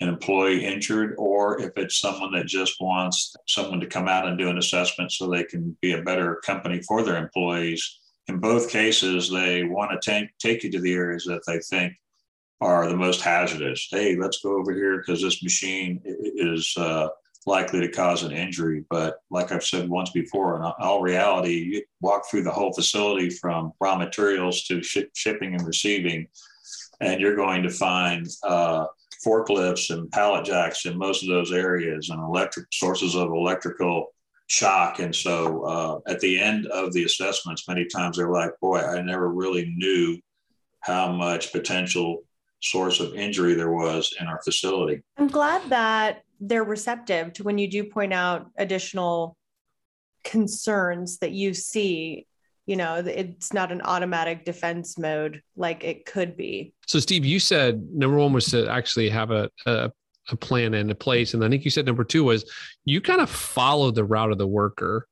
an 0.00 0.08
employee 0.08 0.64
injured, 0.64 1.14
or 1.16 1.60
if 1.60 1.72
it's 1.76 2.00
someone 2.00 2.32
that 2.32 2.46
just 2.46 2.80
wants 2.80 3.36
someone 3.46 3.78
to 3.80 3.86
come 3.86 4.08
out 4.08 4.26
and 4.26 4.36
do 4.36 4.48
an 4.48 4.58
assessment 4.58 5.12
so 5.12 5.28
they 5.28 5.44
can 5.44 5.76
be 5.80 5.92
a 5.92 6.02
better 6.02 6.40
company 6.44 6.80
for 6.82 7.02
their 7.02 7.16
employees 7.16 8.00
in 8.28 8.38
both 8.38 8.70
cases, 8.70 9.30
they 9.30 9.64
want 9.64 9.90
to 9.90 10.10
take, 10.10 10.36
take 10.38 10.62
you 10.62 10.70
to 10.70 10.80
the 10.80 10.92
areas 10.94 11.24
that 11.24 11.42
they 11.46 11.58
think 11.58 11.94
are 12.62 12.86
the 12.86 12.96
most 12.96 13.20
hazardous. 13.20 13.88
Hey, 13.90 14.16
let's 14.16 14.40
go 14.40 14.56
over 14.56 14.72
here 14.72 14.98
because 14.98 15.20
this 15.20 15.42
machine 15.42 16.00
is 16.04 16.72
uh, 16.76 17.08
likely 17.44 17.80
to 17.80 17.88
cause 17.88 18.22
an 18.22 18.30
injury. 18.30 18.84
But 18.88 19.16
like 19.30 19.50
I've 19.50 19.64
said 19.64 19.88
once 19.88 20.10
before, 20.10 20.56
in 20.56 20.62
all 20.62 21.02
reality, 21.02 21.56
you 21.56 21.82
walk 22.00 22.30
through 22.30 22.44
the 22.44 22.52
whole 22.52 22.72
facility 22.72 23.30
from 23.30 23.72
raw 23.80 23.96
materials 23.96 24.62
to 24.64 24.80
sh- 24.80 25.10
shipping 25.12 25.54
and 25.54 25.66
receiving, 25.66 26.28
and 27.00 27.20
you're 27.20 27.34
going 27.34 27.64
to 27.64 27.70
find 27.70 28.28
uh, 28.44 28.86
forklifts 29.26 29.90
and 29.90 30.10
pallet 30.12 30.44
jacks 30.44 30.86
in 30.86 30.96
most 30.96 31.24
of 31.24 31.28
those 31.28 31.52
areas 31.52 32.10
and 32.10 32.22
electric 32.22 32.66
sources 32.72 33.16
of 33.16 33.30
electrical 33.30 34.14
shock. 34.46 35.00
And 35.00 35.14
so 35.14 35.64
uh, 35.64 36.10
at 36.10 36.20
the 36.20 36.38
end 36.38 36.66
of 36.66 36.92
the 36.92 37.04
assessments, 37.04 37.66
many 37.66 37.86
times 37.86 38.16
they're 38.18 38.30
like, 38.30 38.52
boy, 38.60 38.78
I 38.78 39.02
never 39.02 39.28
really 39.28 39.66
knew 39.76 40.18
how 40.80 41.10
much 41.10 41.52
potential 41.52 42.22
source 42.62 43.00
of 43.00 43.14
injury 43.14 43.54
there 43.54 43.72
was 43.72 44.14
in 44.20 44.26
our 44.26 44.40
facility. 44.42 45.02
I'm 45.16 45.28
glad 45.28 45.68
that 45.70 46.22
they're 46.40 46.64
receptive 46.64 47.32
to 47.34 47.42
when 47.42 47.58
you 47.58 47.68
do 47.68 47.84
point 47.84 48.12
out 48.12 48.50
additional 48.56 49.36
concerns 50.24 51.18
that 51.18 51.32
you 51.32 51.52
see 51.52 52.26
you 52.66 52.76
know 52.76 53.02
it's 53.04 53.52
not 53.52 53.72
an 53.72 53.82
automatic 53.82 54.44
defense 54.44 54.96
mode 54.96 55.42
like 55.56 55.82
it 55.82 56.06
could 56.06 56.36
be 56.36 56.72
so 56.86 57.00
steve 57.00 57.24
you 57.24 57.40
said 57.40 57.82
number 57.92 58.16
one 58.16 58.32
was 58.32 58.46
to 58.46 58.68
actually 58.68 59.08
have 59.08 59.32
a, 59.32 59.50
a 59.66 59.90
a 60.30 60.36
plan 60.36 60.74
and 60.74 60.90
a 60.90 60.94
place. 60.94 61.34
And 61.34 61.44
I 61.44 61.48
think 61.48 61.64
you 61.64 61.70
said 61.70 61.86
number 61.86 62.04
two 62.04 62.24
was 62.24 62.50
you 62.84 63.00
kind 63.00 63.20
of 63.20 63.30
follow 63.30 63.90
the 63.90 64.04
route 64.04 64.32
of 64.32 64.38
the 64.38 64.46
worker, 64.46 65.08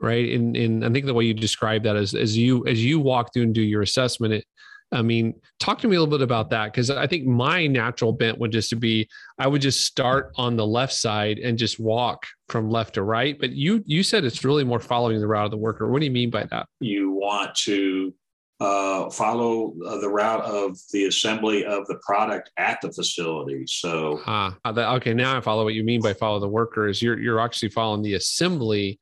right? 0.00 0.30
And 0.32 0.56
and 0.56 0.84
I 0.84 0.90
think 0.90 1.06
the 1.06 1.14
way 1.14 1.24
you 1.24 1.34
describe 1.34 1.82
that 1.84 1.96
is 1.96 2.14
as 2.14 2.36
you 2.36 2.66
as 2.66 2.84
you 2.84 3.00
walk 3.00 3.32
through 3.32 3.44
and 3.44 3.54
do 3.54 3.62
your 3.62 3.82
assessment, 3.82 4.34
it, 4.34 4.44
I 4.92 5.02
mean, 5.02 5.34
talk 5.60 5.78
to 5.80 5.88
me 5.88 5.96
a 5.96 6.00
little 6.00 6.18
bit 6.18 6.22
about 6.22 6.50
that 6.50 6.72
because 6.72 6.90
I 6.90 7.06
think 7.06 7.26
my 7.26 7.66
natural 7.66 8.12
bent 8.12 8.38
would 8.38 8.52
just 8.52 8.70
to 8.70 8.76
be 8.76 9.08
I 9.38 9.46
would 9.46 9.62
just 9.62 9.86
start 9.86 10.32
on 10.36 10.56
the 10.56 10.66
left 10.66 10.92
side 10.92 11.38
and 11.38 11.56
just 11.56 11.78
walk 11.78 12.26
from 12.48 12.70
left 12.70 12.94
to 12.94 13.02
right. 13.02 13.38
But 13.38 13.52
you 13.52 13.82
you 13.86 14.02
said 14.02 14.24
it's 14.24 14.44
really 14.44 14.64
more 14.64 14.80
following 14.80 15.20
the 15.20 15.28
route 15.28 15.44
of 15.44 15.50
the 15.50 15.56
worker. 15.56 15.90
What 15.90 16.00
do 16.00 16.06
you 16.06 16.10
mean 16.10 16.30
by 16.30 16.44
that? 16.44 16.66
You 16.80 17.12
want 17.12 17.54
to 17.66 18.12
uh, 18.58 19.08
follow 19.10 19.74
uh, 19.86 19.98
the 19.98 20.08
route 20.08 20.44
of 20.44 20.76
the 20.92 21.06
assembly 21.06 21.64
of 21.64 21.86
the 21.86 21.98
product 22.04 22.50
at 22.58 22.78
the 22.82 22.92
facility. 22.92 23.64
So, 23.66 24.20
uh, 24.26 24.52
okay, 24.66 25.14
now 25.14 25.36
I 25.36 25.40
follow 25.40 25.64
what 25.64 25.74
you 25.74 25.82
mean 25.82 26.02
by 26.02 26.12
follow 26.12 26.40
the 26.40 26.48
worker. 26.48 26.88
Is 26.88 27.00
you're 27.00 27.18
you're 27.18 27.40
actually 27.40 27.70
following 27.70 28.02
the 28.02 28.14
assembly 28.14 28.98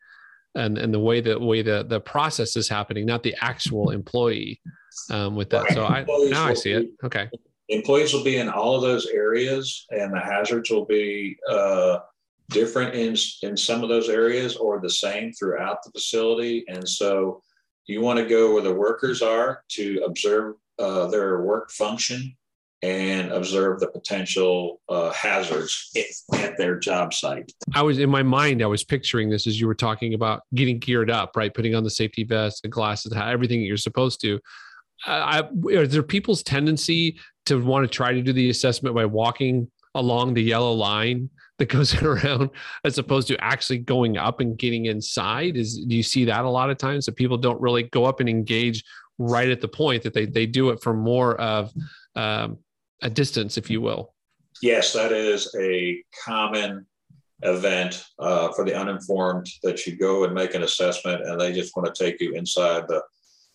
and 0.55 0.77
and 0.77 0.93
the 0.93 1.01
way 1.01 1.21
the 1.21 1.39
way 1.39 1.63
the 1.63 1.85
the 1.89 2.01
process 2.01 2.57
is 2.57 2.69
happening, 2.69 3.07
not 3.07 3.23
the 3.23 3.35
actual 3.41 3.91
employee 3.91 4.61
um, 5.11 5.37
with 5.37 5.51
that. 5.51 5.65
Right. 5.65 5.73
So 5.75 5.85
I 5.85 6.05
now 6.31 6.47
I 6.47 6.55
see 6.55 6.73
it. 6.73 6.91
Okay. 7.05 7.29
Employees 7.69 8.15
will 8.15 8.25
be 8.25 8.39
in 8.39 8.49
all 8.49 8.77
of 8.77 8.83
those 8.83 9.07
areas, 9.07 9.87
and 9.91 10.13
the 10.13 10.21
hazards 10.21 10.71
will 10.71 10.87
be 10.87 11.37
uh, 11.51 11.99
different 12.51 12.95
in 12.95 13.15
in 13.43 13.57
some 13.57 13.83
of 13.83 13.89
those 13.89 14.09
areas, 14.09 14.57
or 14.57 14.81
the 14.81 14.91
same 14.91 15.33
throughout 15.33 15.83
the 15.85 15.91
facility. 15.91 16.65
And 16.69 16.89
so, 16.89 17.43
you 17.87 18.01
want 18.01 18.19
to 18.19 18.27
go 18.27 18.55
where 18.55 18.63
the 18.63 18.73
workers 18.73 19.23
are 19.23 19.63
to 19.71 20.03
observe 20.05 20.55
uh, 20.79 21.09
their 21.09 21.43
work 21.43 21.71
function 21.71 22.37
and 22.83 23.33
observe 23.33 23.81
the 23.81 23.89
potential 23.89 24.81
uh, 24.89 25.11
hazards 25.11 25.91
at 26.35 26.57
their 26.57 26.79
job 26.79 27.13
site. 27.13 27.53
I 27.75 27.83
was 27.83 27.99
in 27.99 28.09
my 28.09 28.23
mind, 28.23 28.63
I 28.63 28.67
was 28.67 28.85
picturing 28.85 29.29
this 29.29 29.47
as 29.47 29.61
you 29.61 29.67
were 29.67 29.75
talking 29.75 30.15
about 30.15 30.43
getting 30.55 30.79
geared 30.79 31.11
up, 31.11 31.37
right? 31.37 31.53
Putting 31.53 31.75
on 31.75 31.83
the 31.83 31.91
safety 31.91 32.23
vest, 32.23 32.63
the 32.63 32.69
glasses, 32.69 33.13
everything 33.13 33.61
that 33.61 33.67
you're 33.67 33.77
supposed 33.77 34.21
to. 34.21 34.39
I, 35.07 35.49
are 35.75 35.87
there 35.87 36.03
people's 36.03 36.43
tendency 36.43 37.19
to 37.47 37.63
want 37.63 37.85
to 37.85 37.89
try 37.89 38.13
to 38.13 38.23
do 38.23 38.33
the 38.33 38.51
assessment 38.51 38.95
by 38.95 39.05
walking 39.05 39.71
along 39.95 40.35
the 40.35 40.43
yellow 40.43 40.73
line 40.73 41.31
that 41.59 41.69
goes 41.69 41.95
around 42.03 42.51
as 42.85 42.99
opposed 42.99 43.29
to 43.29 43.43
actually 43.43 43.79
going 43.79 44.17
up 44.17 44.41
and 44.41 44.59
getting 44.59 44.87
inside? 44.87 45.57
Is 45.57 45.79
do 45.79 45.97
you 45.97 46.03
see 46.03 46.25
that 46.27 46.45
a 46.45 46.51
lot 46.51 46.71
of 46.71 46.79
times 46.79 47.07
that 47.07 47.17
people 47.17 47.37
don't 47.37 47.61
really 47.61 47.85
go 47.85 48.05
up 48.05 48.21
and 48.21 48.29
engage 48.29 48.85
right 49.19 49.49
at 49.49 49.61
the 49.61 49.69
point 49.69 50.03
that 50.03 50.15
they, 50.15 50.27
they 50.27 50.47
do 50.47 50.71
it 50.71 50.83
for 50.83 50.95
more 50.95 51.41
of 51.41 51.73
um, 52.15 52.59
a 53.03 53.11
distance 53.11 53.59
if 53.59 53.71
you 53.71 53.81
will? 53.81 54.15
Yes, 54.63 54.93
that 54.93 55.13
is 55.13 55.55
a 55.59 56.03
common 56.25 56.87
event 57.43 58.05
uh, 58.19 58.53
for 58.53 58.65
the 58.65 58.75
uninformed 58.75 59.49
that 59.63 59.87
you 59.87 59.97
go 59.97 60.25
and 60.25 60.35
make 60.35 60.55
an 60.55 60.65
assessment 60.65 61.23
and 61.25 61.41
they 61.41 61.53
just 61.53 61.77
want 61.77 61.93
to 61.93 62.05
take 62.05 62.21
you 62.21 62.35
inside 62.35 62.83
the, 62.89 63.01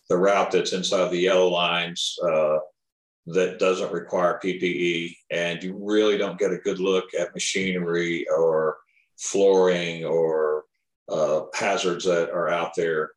the 0.08 0.16
route 0.16 0.50
that's 0.50 0.72
inside 0.72 1.10
the 1.10 1.18
yellow 1.18 1.48
lines 1.48 2.16
uh, 2.22 2.58
that 3.26 3.58
doesn't 3.58 3.92
require 3.92 4.40
PPE. 4.42 5.16
And 5.30 5.62
you 5.62 5.78
really 5.80 6.18
don't 6.18 6.38
get 6.38 6.52
a 6.52 6.58
good 6.58 6.78
look 6.78 7.14
at 7.18 7.34
machinery 7.34 8.26
or 8.28 8.76
flooring 9.18 10.04
or 10.04 10.64
uh, 11.08 11.42
hazards 11.54 12.04
that 12.04 12.30
are 12.30 12.48
out 12.48 12.72
there 12.76 13.12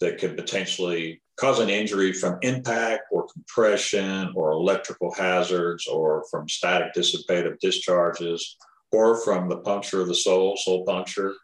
that 0.00 0.18
could 0.18 0.36
potentially 0.36 1.22
cause 1.36 1.58
an 1.58 1.68
injury 1.68 2.12
from 2.12 2.38
impact 2.42 3.04
or 3.10 3.26
compression 3.28 4.32
or 4.34 4.52
electrical 4.52 5.12
hazards 5.14 5.86
or 5.86 6.24
from 6.30 6.48
static 6.48 6.92
dissipative 6.94 7.58
discharges 7.60 8.56
or 8.92 9.20
from 9.22 9.48
the 9.48 9.58
puncture 9.58 10.00
of 10.00 10.08
the 10.08 10.14
sole, 10.14 10.56
sole 10.56 10.84
puncture, 10.84 11.34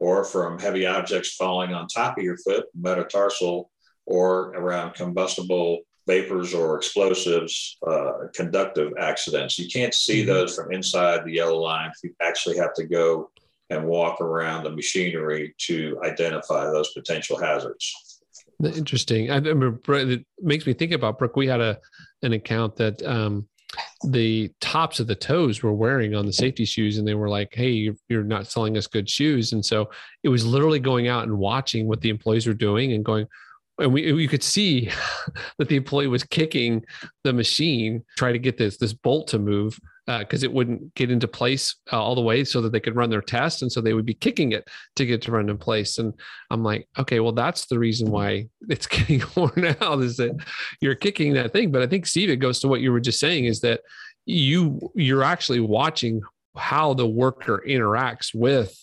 or 0.00 0.24
from 0.24 0.58
heavy 0.58 0.86
objects 0.86 1.34
falling 1.34 1.72
on 1.72 1.86
top 1.86 2.18
of 2.18 2.24
your 2.24 2.36
foot, 2.38 2.66
metatarsal, 2.78 3.70
or 4.08 4.52
around 4.54 4.94
combustible 4.94 5.80
vapors 6.06 6.54
or 6.54 6.76
explosives, 6.76 7.76
uh, 7.86 8.12
conductive 8.34 8.92
accidents. 8.98 9.58
You 9.58 9.68
can't 9.68 9.92
see 9.92 10.22
mm-hmm. 10.22 10.30
those 10.30 10.56
from 10.56 10.72
inside 10.72 11.24
the 11.24 11.34
yellow 11.34 11.60
line. 11.60 11.92
You 12.02 12.14
actually 12.22 12.56
have 12.56 12.72
to 12.74 12.86
go 12.86 13.30
and 13.70 13.86
walk 13.86 14.22
around 14.22 14.64
the 14.64 14.70
machinery 14.70 15.54
to 15.58 16.00
identify 16.02 16.64
those 16.64 16.90
potential 16.94 17.38
hazards. 17.38 18.22
Interesting. 18.64 19.30
I 19.30 19.36
remember 19.36 19.94
it 19.94 20.24
makes 20.40 20.66
me 20.66 20.72
think 20.72 20.92
about 20.92 21.18
Brooke. 21.18 21.36
We 21.36 21.46
had 21.46 21.60
a 21.60 21.78
an 22.22 22.32
account 22.32 22.74
that 22.76 23.00
um, 23.02 23.46
the 24.04 24.50
tops 24.60 24.98
of 24.98 25.06
the 25.06 25.14
toes 25.14 25.62
were 25.62 25.74
wearing 25.74 26.14
on 26.14 26.26
the 26.26 26.32
safety 26.32 26.64
shoes 26.64 26.98
and 26.98 27.06
they 27.06 27.14
were 27.14 27.28
like 27.28 27.52
hey 27.52 27.94
you're, 28.08 28.24
not 28.24 28.46
selling 28.46 28.76
us 28.76 28.86
good 28.86 29.08
shoes 29.08 29.52
and 29.52 29.64
so 29.64 29.90
it 30.22 30.28
was 30.28 30.46
literally 30.46 30.78
going 30.78 31.06
out 31.06 31.24
and 31.24 31.38
watching 31.38 31.86
what 31.86 32.00
the 32.00 32.08
employees 32.08 32.46
were 32.46 32.54
doing 32.54 32.92
and 32.94 33.04
going 33.04 33.26
and 33.78 33.92
we 33.92 34.12
you 34.12 34.28
could 34.28 34.42
see 34.42 34.90
that 35.58 35.68
the 35.68 35.76
employee 35.76 36.06
was 36.06 36.24
kicking 36.24 36.84
the 37.24 37.32
machine 37.32 38.04
try 38.16 38.32
to 38.32 38.38
get 38.38 38.58
this 38.58 38.76
this 38.76 38.92
bolt 38.92 39.28
to 39.28 39.38
move 39.38 39.78
because 40.18 40.42
uh, 40.42 40.46
it 40.46 40.52
wouldn't 40.52 40.94
get 40.94 41.10
into 41.10 41.28
place 41.28 41.76
uh, 41.92 42.02
all 42.02 42.14
the 42.14 42.22
way 42.22 42.42
so 42.42 42.62
that 42.62 42.72
they 42.72 42.80
could 42.80 42.96
run 42.96 43.10
their 43.10 43.20
test. 43.20 43.60
And 43.60 43.70
so 43.70 43.82
they 43.82 43.92
would 43.92 44.06
be 44.06 44.14
kicking 44.14 44.52
it 44.52 44.66
to 44.96 45.04
get 45.04 45.16
it 45.16 45.22
to 45.22 45.32
run 45.32 45.50
in 45.50 45.58
place. 45.58 45.98
And 45.98 46.14
I'm 46.50 46.64
like, 46.64 46.88
okay, 46.98 47.20
well, 47.20 47.32
that's 47.32 47.66
the 47.66 47.78
reason 47.78 48.10
why 48.10 48.48
it's 48.70 48.86
getting 48.86 49.22
worn 49.36 49.76
out 49.82 50.00
is 50.00 50.16
that 50.16 50.34
you're 50.80 50.94
kicking 50.94 51.34
that 51.34 51.52
thing. 51.52 51.70
But 51.70 51.82
I 51.82 51.86
think, 51.86 52.06
Steve, 52.06 52.30
it 52.30 52.36
goes 52.36 52.58
to 52.60 52.68
what 52.68 52.80
you 52.80 52.90
were 52.90 53.00
just 53.00 53.20
saying 53.20 53.44
is 53.44 53.60
that 53.60 53.82
you 54.24 54.90
you're 54.94 55.24
actually 55.24 55.60
watching 55.60 56.22
how 56.56 56.94
the 56.94 57.06
worker 57.06 57.62
interacts 57.66 58.34
with 58.34 58.74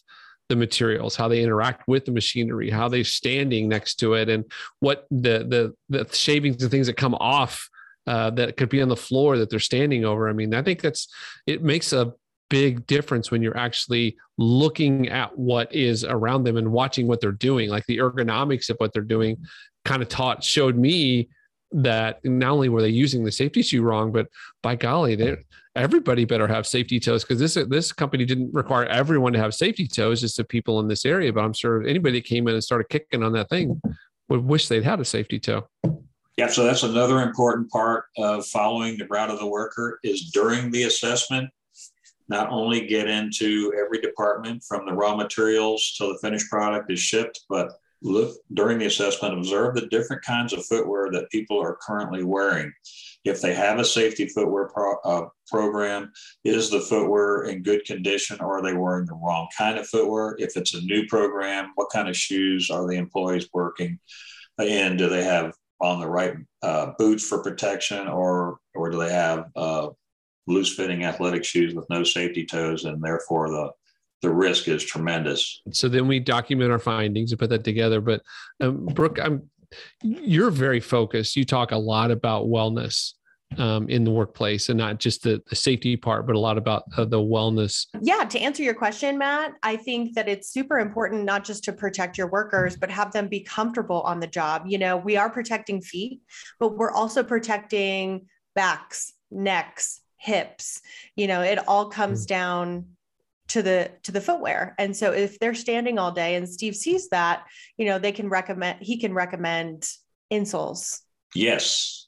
the 0.50 0.56
materials, 0.56 1.16
how 1.16 1.28
they 1.28 1.42
interact 1.42 1.88
with 1.88 2.06
the 2.06 2.12
machinery, 2.12 2.70
how 2.70 2.88
they're 2.88 3.04
standing 3.04 3.68
next 3.68 3.96
to 3.96 4.14
it, 4.14 4.30
and 4.30 4.46
what 4.80 5.06
the 5.10 5.74
the 5.90 6.04
the 6.04 6.08
shavings 6.14 6.62
and 6.62 6.72
things 6.72 6.88
that 6.88 6.98
come 6.98 7.16
off 7.16 7.70
uh, 8.08 8.30
that 8.32 8.58
could 8.58 8.70
be 8.70 8.82
on 8.82 8.90
the 8.90 8.96
floor 8.96 9.38
that 9.38 9.50
they're 9.50 9.60
standing 9.60 10.06
over. 10.06 10.30
I 10.30 10.34
mean, 10.34 10.54
I 10.54 10.62
think 10.62 10.82
that's 10.82 11.08
it 11.48 11.64
makes 11.64 11.94
a 11.94 12.14
big 12.50 12.86
difference 12.86 13.32
when 13.32 13.42
you're 13.42 13.58
actually 13.58 14.16
looking 14.38 15.10
at 15.10 15.36
what 15.38 15.74
is 15.74 16.04
around 16.04 16.44
them 16.44 16.58
and 16.58 16.72
watching 16.72 17.08
what 17.08 17.22
they're 17.22 17.32
doing. 17.32 17.70
Like 17.70 17.86
the 17.86 17.98
ergonomics 17.98 18.70
of 18.70 18.78
what 18.78 18.94
they're 18.94 19.02
doing 19.02 19.38
kind 19.84 20.02
of 20.02 20.10
taught 20.10 20.44
showed 20.44 20.78
me 20.78 21.30
that 21.72 22.24
not 22.24 22.52
only 22.52 22.70
were 22.70 22.82
they 22.82 22.90
using 22.90 23.24
the 23.24 23.32
safety 23.32 23.62
shoe 23.62 23.82
wrong, 23.82 24.12
but 24.12 24.28
by 24.62 24.76
golly, 24.76 25.16
they 25.16 25.38
everybody 25.76 26.26
better 26.26 26.48
have 26.48 26.66
safety 26.66 27.00
toes 27.00 27.24
because 27.24 27.40
this 27.40 27.66
this 27.70 27.92
company 27.92 28.26
didn't 28.26 28.54
require 28.54 28.86
everyone 28.86 29.34
to 29.34 29.40
have 29.40 29.54
safety 29.54 29.88
toes, 29.88 30.22
just 30.22 30.38
the 30.38 30.44
people 30.44 30.80
in 30.80 30.88
this 30.88 31.06
area. 31.06 31.32
But 31.34 31.44
I'm 31.44 31.54
sure 31.54 31.84
anybody 31.84 32.20
that 32.20 32.28
came 32.28 32.48
in 32.48 32.54
and 32.54 32.64
started 32.64 32.90
kicking 32.90 33.24
on 33.24 33.34
that 33.34 33.50
thing 33.50 33.82
would 34.30 34.44
wish 34.44 34.68
they'd 34.68 34.84
had 34.84 35.00
a 35.00 35.06
safety 35.06 35.40
toe. 35.40 35.68
Yeah, 36.38 36.48
so 36.48 36.64
that's 36.64 36.84
another 36.84 37.22
important 37.22 37.70
part 37.70 38.06
of 38.18 38.46
following 38.48 38.98
the 38.98 39.08
route 39.08 39.30
of 39.30 39.40
the 39.40 39.48
worker 39.48 40.00
is 40.04 40.32
during 40.32 40.70
the 40.70 40.84
assessment, 40.84 41.50
not 42.28 42.50
only 42.50 42.88
get 42.88 43.08
into 43.08 43.74
every 43.80 44.02
department 44.02 44.64
from 44.68 44.86
the 44.86 44.92
raw 44.92 45.16
materials 45.16 45.94
till 45.98 46.10
the 46.10 46.20
finished 46.20 46.50
product 46.50 46.92
is 46.92 47.00
shipped, 47.00 47.42
but 47.48 47.72
look 48.02 48.36
during 48.54 48.80
the 48.80 48.86
assessment, 48.86 49.34
observe 49.34 49.76
the 49.76 49.88
different 49.88 50.24
kinds 50.24 50.52
of 50.52 50.66
footwear 50.66 51.10
that 51.12 51.30
people 51.30 51.62
are 51.62 51.78
currently 51.82 52.24
wearing. 52.24 52.72
If 53.26 53.42
they 53.42 53.54
have 53.54 53.80
a 53.80 53.86
safety 53.86 54.28
footwear 54.28 54.70
pro, 54.74 54.96
uh, 55.04 55.28
program, 55.48 56.12
is 56.44 56.70
the 56.70 56.80
footwear 56.80 57.44
in 57.44 57.64
good 57.64 57.84
condition 57.84 58.38
or 58.40 58.60
are 58.60 58.62
they 58.62 58.74
wearing 58.74 59.06
the 59.06 59.16
wrong 59.16 59.48
kind 59.58 59.78
of 59.78 59.88
footwear? 59.88 60.36
If 60.40 60.56
it's 60.56 60.74
a 60.74 60.82
new 60.82 61.06
program, 61.08 61.72
what 61.76 61.90
kind 61.92 62.08
of 62.08 62.16
shoes 62.16 62.70
are 62.70 62.88
the 62.88 62.98
employees 62.98 63.50
working? 63.54 64.00
in? 64.60 64.96
do 64.98 65.10
they 65.10 65.24
have 65.24 65.54
on 65.82 66.00
the 66.00 66.08
right 66.08 66.36
uh, 66.62 66.92
boots 66.98 67.28
for 67.28 67.44
protection, 67.44 68.08
or 68.08 68.60
or 68.74 68.90
do 68.90 68.98
they 68.98 69.12
have 69.12 69.46
uh, 69.56 69.90
loose 70.48 70.76
fitting 70.76 71.04
athletic 71.04 71.44
shoes 71.44 71.76
with 71.76 71.86
no 71.90 72.04
safety 72.04 72.46
toes, 72.46 72.86
and 72.86 73.02
therefore 73.02 73.50
the 73.50 73.72
the 74.22 74.34
risk 74.34 74.68
is 74.68 74.84
tremendous. 74.84 75.62
So 75.72 75.88
then 75.88 76.08
we 76.08 76.20
document 76.20 76.72
our 76.72 76.80
findings 76.80 77.32
and 77.32 77.40
put 77.40 77.50
that 77.50 77.64
together. 77.64 78.02
But 78.02 78.22
um, 78.62 78.86
Brooke, 78.86 79.20
I'm 79.22 79.50
you're 80.02 80.52
very 80.52 80.80
focused. 80.80 81.36
You 81.36 81.46
talk 81.46 81.72
a 81.72 81.78
lot 81.78 82.12
about 82.12 82.46
wellness 82.46 83.14
um, 83.58 83.88
in 83.90 84.04
the 84.04 84.12
workplace 84.12 84.70
and 84.70 84.78
not 84.78 85.00
just 85.00 85.24
the, 85.24 85.42
the 85.50 85.56
safety 85.56 85.96
part, 85.96 86.26
but 86.28 86.36
a 86.36 86.40
lot 86.40 86.58
about 86.58 86.84
uh, 86.98 87.06
the 87.06 87.20
wellness. 87.20 87.86
Yeah. 88.02 88.24
To 88.26 88.40
answer 88.40 88.64
your 88.64 88.74
question, 88.74 89.18
Matt, 89.18 89.54
I 89.64 89.78
think 89.78 90.16
that 90.16 90.28
it's 90.28 90.50
super 90.50 90.80
important 90.80 91.24
not 91.24 91.44
just 91.44 91.64
to 91.66 91.74
protect 91.74 92.18
your 92.18 92.28
workers, 92.28 92.76
but 92.76 92.90
have 92.90 93.12
them 93.12 93.28
be 93.28 93.42
comfortable 93.42 94.02
on 94.02 94.20
the 94.20 94.28
job. 94.28 94.64
You 94.66 94.78
know, 94.78 94.98
we 94.98 95.18
are 95.18 95.30
protecting 95.30 95.82
feet, 95.82 96.22
but 96.60 96.78
we're 96.78 96.92
also 96.92 97.24
protecting 97.24 98.28
backs, 98.56 99.14
necks, 99.32 100.02
hips. 100.18 100.82
You 101.16 101.28
know, 101.28 101.42
it 101.42 101.60
all 101.68 101.90
comes 101.90 102.26
mm. 102.26 102.30
down 102.30 102.86
to 103.48 103.62
the 103.62 103.92
to 104.04 104.12
the 104.12 104.22
footwear. 104.22 104.76
And 104.78 104.96
so 104.96 105.12
if 105.12 105.40
they're 105.40 105.54
standing 105.54 106.00
all 106.00 106.12
day 106.12 106.36
and 106.36 106.50
steve 106.50 106.76
sees 106.76 107.10
that 107.10 107.46
you 107.78 107.86
know 107.86 108.00
they 108.00 108.12
can 108.12 108.30
recommend 108.30 108.80
he 108.82 108.98
can 108.98 109.14
recommend 109.14 109.88
insoles. 110.32 111.02
Yes. 111.34 112.08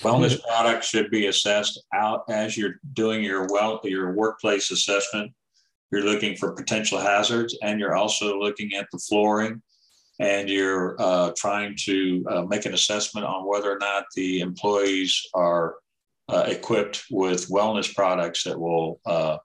Wellness 0.00 0.42
products 0.42 0.88
should 0.88 1.10
be 1.10 1.26
assessed 1.26 1.82
out 1.94 2.24
as 2.30 2.56
you're 2.56 2.76
doing 2.94 3.22
your 3.22 3.46
well 3.50 3.80
your 3.84 4.12
workplace 4.12 4.70
assessment. 4.70 5.32
You're 5.90 6.04
looking 6.04 6.36
for 6.36 6.52
potential 6.52 6.98
hazards, 6.98 7.56
and 7.62 7.78
you're 7.78 7.94
also 7.94 8.40
looking 8.40 8.74
at 8.74 8.86
the 8.90 8.98
flooring, 8.98 9.60
and 10.18 10.48
you're 10.48 10.96
uh, 10.98 11.32
trying 11.36 11.76
to 11.80 12.24
uh, 12.30 12.42
make 12.42 12.64
an 12.64 12.72
assessment 12.72 13.26
on 13.26 13.46
whether 13.46 13.70
or 13.70 13.78
not 13.78 14.04
the 14.16 14.40
employees 14.40 15.22
are 15.34 15.74
uh, 16.30 16.44
equipped 16.46 17.04
with 17.10 17.50
wellness 17.50 17.94
products 17.94 18.44
that 18.44 18.58
will 18.58 19.00
uh, 19.04 19.36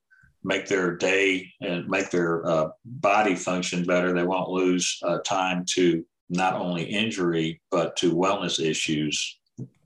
make 0.48 0.68
their 0.68 0.96
day 0.96 1.51
and 1.60 1.88
make 1.89 2.10
their 2.10 2.48
uh, 2.48 2.70
body 2.86 3.36
function 3.36 3.84
better. 3.84 4.13
They 4.13 4.24
won't 4.24 4.50
lose 4.50 4.98
uh, 5.04 5.20
time 5.20 5.66
to 5.74 6.06
not 6.30 6.54
only 6.54 6.84
injury 6.84 7.62
but 7.70 7.98
to 7.98 8.16
wellness 8.16 8.60
issues. 8.60 9.39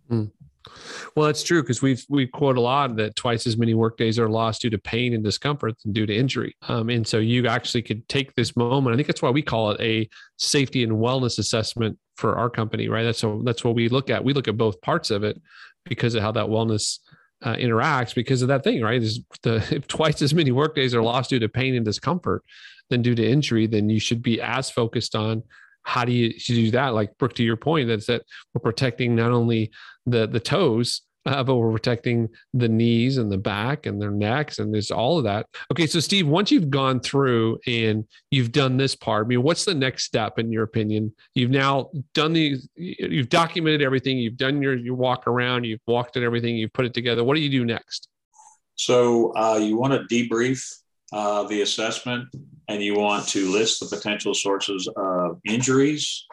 Mm. 0.10 0.32
Well, 1.16 1.26
that's 1.26 1.42
true 1.42 1.64
because 1.64 1.82
we've 1.82 2.06
we 2.08 2.28
quote 2.28 2.58
a 2.58 2.62
lot 2.62 2.96
that 2.98 3.16
twice 3.16 3.48
as 3.48 3.58
many 3.58 3.74
workdays 3.74 4.20
are 4.20 4.30
lost 4.30 4.62
due 4.62 4.70
to 4.70 4.78
pain 4.78 5.16
and 5.16 5.24
discomfort 5.24 5.74
than 5.82 5.94
due 5.94 6.06
to 6.06 6.16
injury. 6.16 6.56
Um, 6.68 6.90
and 6.90 7.06
so 7.06 7.18
you 7.18 7.48
actually 7.48 7.82
could 7.82 8.08
take 8.08 8.36
this 8.36 8.56
moment. 8.56 8.94
I 8.94 8.98
think 8.98 9.08
that's 9.08 9.22
why 9.22 9.32
we 9.32 9.42
call 9.42 9.72
it 9.72 9.82
a 9.82 10.08
safety 10.38 10.84
and 10.84 10.94
wellness 10.94 11.40
assessment 11.40 11.98
for 12.18 12.36
our 12.38 12.50
company, 12.50 12.88
right? 12.88 13.04
That's 13.04 13.20
so 13.20 13.42
that's 13.44 13.64
what 13.64 13.74
we 13.74 13.90
look 13.90 14.12
at. 14.12 14.24
We 14.24 14.34
look 14.34 14.48
at 14.48 14.58
both 14.58 14.80
parts 14.82 15.10
of 15.10 15.24
it 15.24 15.42
because 15.86 16.14
of 16.14 16.22
how 16.22 16.32
that 16.34 16.46
wellness 16.46 17.00
uh, 17.44 17.56
interacts 17.56 18.14
because 18.14 18.42
of 18.42 18.48
that 18.50 18.64
thing, 18.64 18.82
right? 18.82 19.02
Is 19.02 19.22
the 19.44 19.56
if 19.72 19.88
twice 19.88 20.22
as 20.22 20.34
many 20.34 20.52
workdays 20.52 20.94
are 20.94 21.02
lost 21.02 21.30
due 21.30 21.40
to 21.40 21.50
pain 21.50 21.76
and 21.76 21.86
discomfort 21.86 22.44
than 22.90 23.02
due 23.02 23.16
to 23.16 23.28
injury, 23.28 23.68
then 23.68 23.90
you 23.90 24.00
should 24.00 24.22
be 24.22 24.42
as 24.42 24.70
focused 24.70 25.16
on 25.16 25.44
how 25.84 26.06
do 26.06 26.12
you, 26.12 26.32
do 26.38 26.72
that? 26.72 26.94
Like 26.94 27.18
Brooke, 27.18 27.34
to 27.36 27.44
your 27.44 27.58
point, 27.58 27.88
that's 27.88 28.06
that 28.06 28.24
we're 28.54 28.62
protecting 28.62 29.16
not 29.16 29.32
only 29.32 29.72
the 30.06 30.28
the 30.28 30.40
toes, 30.40 31.02
uh, 31.26 31.44
but 31.44 31.56
we're 31.56 31.72
protecting 31.72 32.30
the 32.54 32.68
knees 32.68 33.18
and 33.18 33.32
the 33.32 33.38
back 33.38 33.86
and 33.86 34.02
their 34.02 34.12
necks 34.12 34.60
and 34.60 34.74
there's 34.74 34.92
all 34.92 35.18
of 35.18 35.24
that. 35.24 35.46
Okay, 35.72 35.88
so 35.88 36.00
Steve, 36.00 36.28
once 36.28 36.52
you've 36.52 36.70
gone 36.70 37.00
through 37.00 37.60
and 37.68 38.06
you've 38.32 38.52
done 38.52 38.78
this 38.78 38.96
part, 38.96 39.26
I 39.26 39.28
mean, 39.28 39.44
what's 39.44 39.66
the 39.66 39.74
next 39.74 40.06
step 40.06 40.40
in 40.40 40.52
your 40.52 40.64
opinion? 40.64 41.14
You've 41.36 41.52
now 41.52 41.92
done 42.14 42.34
the, 42.34 42.58
you've 42.76 43.30
documented 43.30 43.82
everything, 43.82 44.18
you've 44.18 44.38
done 44.38 44.62
your 44.62 44.76
your 44.76 44.96
walk 44.96 45.28
around, 45.28 45.66
you've 45.66 45.82
walked 45.88 46.18
at 46.18 46.24
everything, 46.24 46.56
you've 46.56 46.74
put 46.74 46.86
it 46.86 46.94
together. 46.94 47.24
What 47.24 47.36
do 47.36 47.42
you 47.42 47.50
do 47.50 47.66
next? 47.66 48.08
So 48.76 49.32
uh, 49.36 49.60
you 49.62 49.78
want 49.78 49.94
to 49.94 50.16
debrief 50.16 50.66
uh, 51.14 51.44
the 51.44 51.62
assessment 51.62 52.30
and 52.68 52.82
you 52.82 52.96
want 52.96 53.28
to 53.30 53.52
list 53.52 53.80
the 53.80 53.96
potential 53.96 54.34
sources 54.34 54.90
of 54.96 55.40
injuries 55.46 56.26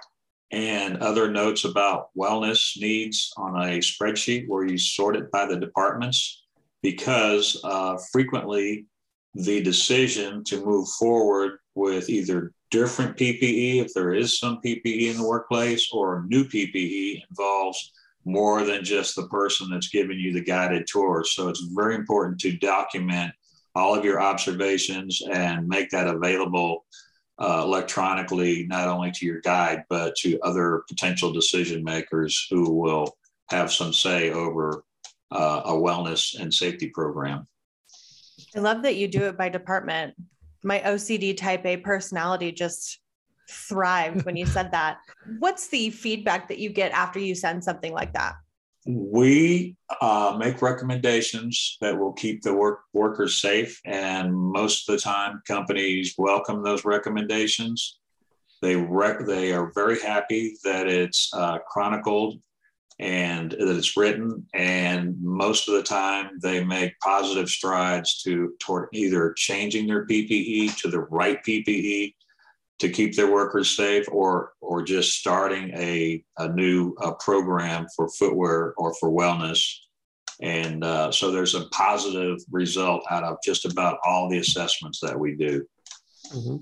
and 0.50 0.99
other 0.99 1.31
notes 1.31 1.64
about 1.64 2.09
wellness 2.17 2.81
needs 2.81 3.33
on 3.37 3.55
a 3.57 3.78
spreadsheet 3.78 4.49
where 4.49 4.64
you 4.64 4.78
sort 4.78 5.17
it 5.17 5.31
by 5.31 5.47
the 5.47 5.57
departments. 5.59 6.45
because 6.81 7.61
uh, 7.64 7.97
frequently 8.12 8.87
the 9.35 9.61
decision 9.62 10.45
to 10.45 10.64
move 10.64 10.88
forward 10.90 11.59
with 11.75 12.09
either 12.09 12.52
different 12.71 13.17
PPE, 13.17 13.85
if 13.85 13.93
there 13.95 14.14
is 14.14 14.38
some 14.38 14.61
PPE 14.64 15.11
in 15.11 15.17
the 15.17 15.26
workplace, 15.26 15.88
or 15.93 16.25
new 16.28 16.45
PPE 16.45 17.23
involves 17.28 17.93
more 18.25 18.62
than 18.62 18.85
just 18.85 19.17
the 19.17 19.26
person 19.28 19.69
that's 19.71 19.88
giving 19.88 20.19
you 20.19 20.33
the 20.33 20.40
guided 20.40 20.87
tour. 20.87 21.25
So 21.25 21.49
it's 21.49 21.67
very 21.75 21.95
important 21.95 22.38
to 22.40 22.57
document 22.57 23.33
all 23.75 23.95
of 23.95 24.05
your 24.05 24.21
observations 24.21 25.23
and 25.31 25.67
make 25.67 25.90
that 25.90 26.09
available 26.09 26.85
uh, 27.38 27.62
electronically, 27.64 28.66
not 28.66 28.88
only 28.88 29.11
to 29.12 29.26
your 29.26 29.40
guide, 29.40 29.85
but 29.88 30.14
to 30.16 30.40
other 30.40 30.83
potential 30.88 31.33
decision 31.33 31.85
makers 31.85 32.47
who 32.50 32.71
will 32.73 33.16
have 33.50 33.73
some 33.73 33.92
say 33.92 34.30
over 34.30 34.85
uh, 35.30 35.62
a 35.66 35.73
wellness 35.73 36.38
and 36.40 36.52
safety 36.52 36.88
program. 36.88 37.47
I 38.57 38.61
love 38.61 38.83
that 38.83 38.97
you 38.97 39.09
do 39.09 39.25
it 39.25 39.37
by 39.37 39.49
department. 39.49 40.14
My 40.64 40.80
OCD 40.80 41.37
type 41.37 41.64
A 41.64 41.76
personality 41.76 42.50
just 42.50 43.00
thrived 43.50 44.25
when 44.25 44.37
you 44.37 44.47
said 44.47 44.73
that. 44.73 44.99
What's 45.38 45.68
the 45.68 45.90
feedback 45.90 46.49
that 46.49 46.59
you 46.59 46.71
get 46.71 46.92
after 46.92 47.18
you 47.18 47.35
send 47.35 47.62
something 47.62 47.92
like 47.92 48.12
that? 48.14 48.35
We 48.90 49.76
uh, 50.00 50.35
make 50.38 50.62
recommendations 50.62 51.76
that 51.83 51.99
will 51.99 52.14
keep 52.14 52.40
the 52.40 52.54
work, 52.54 52.80
workers 52.95 53.38
safe, 53.38 53.78
and 53.85 54.35
most 54.35 54.88
of 54.88 54.95
the 54.95 55.02
time, 55.02 55.42
companies 55.47 56.14
welcome 56.16 56.62
those 56.62 56.87
recommendations. 56.87 57.99
They 58.62 58.76
rec- 58.76 59.26
they 59.26 59.52
are 59.52 59.73
very 59.75 60.00
happy 60.00 60.57
that 60.64 60.88
it's 60.88 61.30
uh, 61.35 61.59
chronicled 61.68 62.40
and 62.99 63.52
that 63.52 63.76
it's 63.76 63.97
written 63.97 64.45
and 64.54 65.14
most 65.23 65.68
of 65.68 65.75
the 65.75 65.83
time 65.83 66.38
they 66.42 66.64
make 66.64 66.99
positive 66.99 67.49
strides 67.49 68.23
to 68.23 68.54
toward 68.59 68.88
either 68.92 69.33
changing 69.37 69.87
their 69.87 70.04
ppe 70.04 70.75
to 70.76 70.88
the 70.88 71.02
right 71.02 71.38
ppe 71.47 72.12
to 72.78 72.88
keep 72.88 73.16
their 73.16 73.30
workers 73.30 73.70
safe 73.70 74.06
or 74.11 74.52
or 74.61 74.82
just 74.82 75.18
starting 75.18 75.70
a, 75.75 76.23
a 76.38 76.49
new 76.49 76.94
uh, 77.00 77.12
program 77.14 77.87
for 77.97 78.08
footwear 78.11 78.75
or 78.76 78.94
for 78.94 79.11
wellness 79.11 79.64
and 80.40 80.85
uh, 80.85 81.11
so 81.11 81.32
there's 81.32 81.56
a 81.56 81.66
positive 81.70 82.38
result 82.52 83.02
out 83.11 83.25
of 83.25 83.37
just 83.44 83.64
about 83.64 83.99
all 84.04 84.28
the 84.28 84.38
assessments 84.38 85.00
that 85.00 85.18
we 85.18 85.35
do 85.35 85.66
Mm-hmm. 86.32 86.56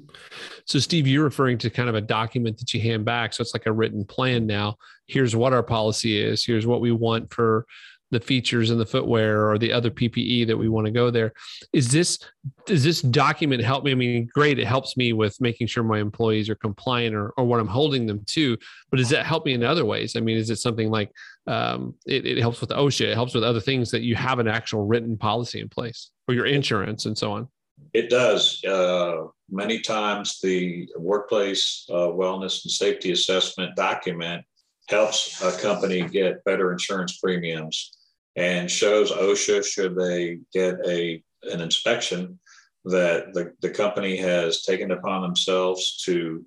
So, 0.65 0.79
Steve, 0.79 1.07
you're 1.07 1.25
referring 1.25 1.59
to 1.59 1.71
kind 1.71 1.89
of 1.89 1.95
a 1.95 2.01
document 2.01 2.59
that 2.59 2.73
you 2.73 2.81
hand 2.81 3.05
back. 3.05 3.33
So 3.33 3.43
it's 3.43 3.55
like 3.55 3.67
a 3.67 3.73
written 3.73 4.05
plan 4.05 4.47
now. 4.47 4.77
Here's 5.07 5.37
what 5.37 5.53
our 5.53 5.63
policy 5.63 6.21
is. 6.21 6.45
Here's 6.45 6.67
what 6.67 6.81
we 6.81 6.93
want 6.93 7.33
for 7.33 7.67
the 8.11 8.21
features 8.21 8.71
and 8.71 8.81
the 8.81 8.87
footwear 8.87 9.51
or 9.51 9.59
the 9.59 9.73
other 9.73 9.91
PPE 9.91 10.47
that 10.47 10.57
we 10.57 10.69
want 10.69 10.87
to 10.87 10.93
go 10.93 11.11
there. 11.11 11.33
Is 11.73 11.91
this 11.91 12.19
does 12.65 12.85
this 12.85 13.03
document 13.03 13.63
help 13.63 13.85
me? 13.85 13.93
I 13.93 13.95
mean, 13.95 14.29
great, 14.33 14.59
it 14.59 14.67
helps 14.67 14.97
me 14.97 15.13
with 15.13 15.41
making 15.41 15.67
sure 15.67 15.83
my 15.83 15.99
employees 15.99 16.49
are 16.49 16.55
compliant 16.55 17.15
or, 17.15 17.31
or 17.37 17.45
what 17.45 17.61
I'm 17.61 17.67
holding 17.67 18.07
them 18.07 18.23
to. 18.27 18.57
But 18.91 18.99
does 18.99 19.11
that 19.11 19.27
help 19.27 19.45
me 19.45 19.55
in 19.55 19.65
other 19.65 19.85
ways? 19.85 20.17
I 20.17 20.21
mean, 20.21 20.37
is 20.37 20.51
it 20.51 20.57
something 20.57 20.91
like 20.91 21.11
um, 21.47 21.95
it, 22.07 22.25
it 22.27 22.39
helps 22.39 22.61
with 22.61 22.71
OSHA? 22.71 23.13
It 23.13 23.15
helps 23.15 23.35
with 23.35 23.45
other 23.45 23.61
things 23.61 23.91
that 23.91 24.03
you 24.03 24.15
have 24.15 24.39
an 24.39 24.49
actual 24.49 24.87
written 24.87 25.17
policy 25.17 25.61
in 25.61 25.69
place 25.69 26.11
or 26.29 26.35
your 26.35 26.47
insurance 26.47 27.07
and 27.07 27.17
so 27.17 27.33
on. 27.33 27.49
It 27.93 28.09
does. 28.09 28.65
Uh, 28.65 29.27
many 29.51 29.81
times, 29.81 30.41
the 30.41 30.89
workplace 30.97 31.87
uh, 31.91 32.09
wellness 32.09 32.65
and 32.65 32.71
safety 32.71 33.13
assessment 33.13 33.77
document 33.77 34.45
helps 34.89 35.43
a 35.43 35.53
company 35.61 36.03
get 36.03 36.43
better 36.45 36.73
insurance 36.73 37.19
premiums 37.19 37.96
and 38.37 38.71
shows 38.71 39.11
OSHA 39.11 39.65
should 39.65 39.97
they 39.97 40.39
get 40.53 40.77
a 40.87 41.23
an 41.45 41.61
inspection 41.61 42.39
that 42.85 43.33
the, 43.35 43.53
the 43.61 43.71
company 43.71 44.17
has 44.17 44.63
taken 44.63 44.91
upon 44.91 45.23
themselves 45.23 46.03
to 46.05 46.45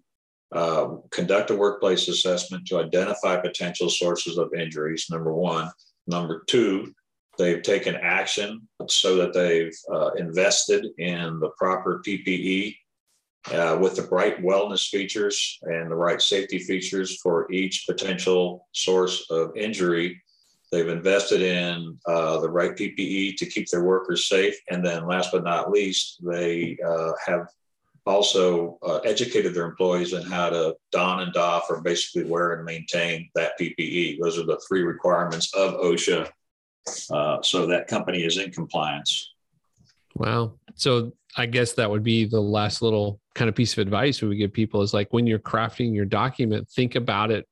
uh, 0.53 0.87
conduct 1.11 1.51
a 1.51 1.55
workplace 1.55 2.07
assessment 2.07 2.65
to 2.67 2.79
identify 2.79 3.37
potential 3.37 3.89
sources 3.89 4.37
of 4.37 4.53
injuries, 4.53 5.07
number 5.09 5.33
one. 5.33 5.69
Number 6.07 6.43
two, 6.47 6.93
They've 7.39 7.63
taken 7.63 7.95
action 7.95 8.67
so 8.89 9.15
that 9.15 9.33
they've 9.33 9.73
uh, 9.89 10.11
invested 10.15 10.85
in 10.97 11.39
the 11.39 11.51
proper 11.57 12.03
PPE 12.05 12.75
uh, 13.53 13.77
with 13.79 13.95
the 13.95 14.09
right 14.11 14.43
wellness 14.43 14.89
features 14.89 15.57
and 15.61 15.89
the 15.89 15.95
right 15.95 16.21
safety 16.21 16.59
features 16.59 17.21
for 17.21 17.49
each 17.49 17.85
potential 17.87 18.67
source 18.73 19.25
of 19.31 19.55
injury. 19.55 20.21
They've 20.71 20.87
invested 20.87 21.41
in 21.41 21.97
uh, 22.05 22.39
the 22.39 22.49
right 22.49 22.75
PPE 22.75 23.37
to 23.37 23.45
keep 23.45 23.69
their 23.69 23.83
workers 23.83 24.27
safe. 24.27 24.55
And 24.69 24.85
then, 24.85 25.07
last 25.07 25.31
but 25.31 25.43
not 25.43 25.71
least, 25.71 26.19
they 26.23 26.77
uh, 26.85 27.11
have 27.25 27.47
also 28.05 28.77
uh, 28.83 28.97
educated 28.97 29.53
their 29.53 29.65
employees 29.65 30.13
on 30.13 30.23
how 30.23 30.49
to 30.49 30.75
don 30.91 31.21
and 31.21 31.33
doff 31.33 31.65
or 31.69 31.81
basically 31.81 32.29
wear 32.29 32.53
and 32.53 32.65
maintain 32.65 33.29
that 33.35 33.53
PPE. 33.59 34.19
Those 34.21 34.37
are 34.39 34.45
the 34.45 34.61
three 34.67 34.83
requirements 34.83 35.53
of 35.55 35.75
OSHA 35.75 36.29
uh, 37.11 37.41
so 37.41 37.65
that 37.67 37.87
company 37.87 38.23
is 38.23 38.37
in 38.37 38.51
compliance. 38.51 39.33
Wow. 40.15 40.53
So 40.75 41.13
I 41.37 41.45
guess 41.45 41.73
that 41.73 41.89
would 41.89 42.03
be 42.03 42.25
the 42.25 42.41
last 42.41 42.81
little 42.81 43.19
kind 43.35 43.47
of 43.47 43.55
piece 43.55 43.73
of 43.73 43.79
advice 43.79 44.21
we 44.21 44.27
would 44.27 44.37
give 44.37 44.53
people 44.53 44.81
is 44.81 44.93
like 44.93 45.13
when 45.13 45.27
you're 45.27 45.39
crafting 45.39 45.93
your 45.93 46.05
document, 46.05 46.67
think 46.69 46.95
about 46.95 47.31
it 47.31 47.47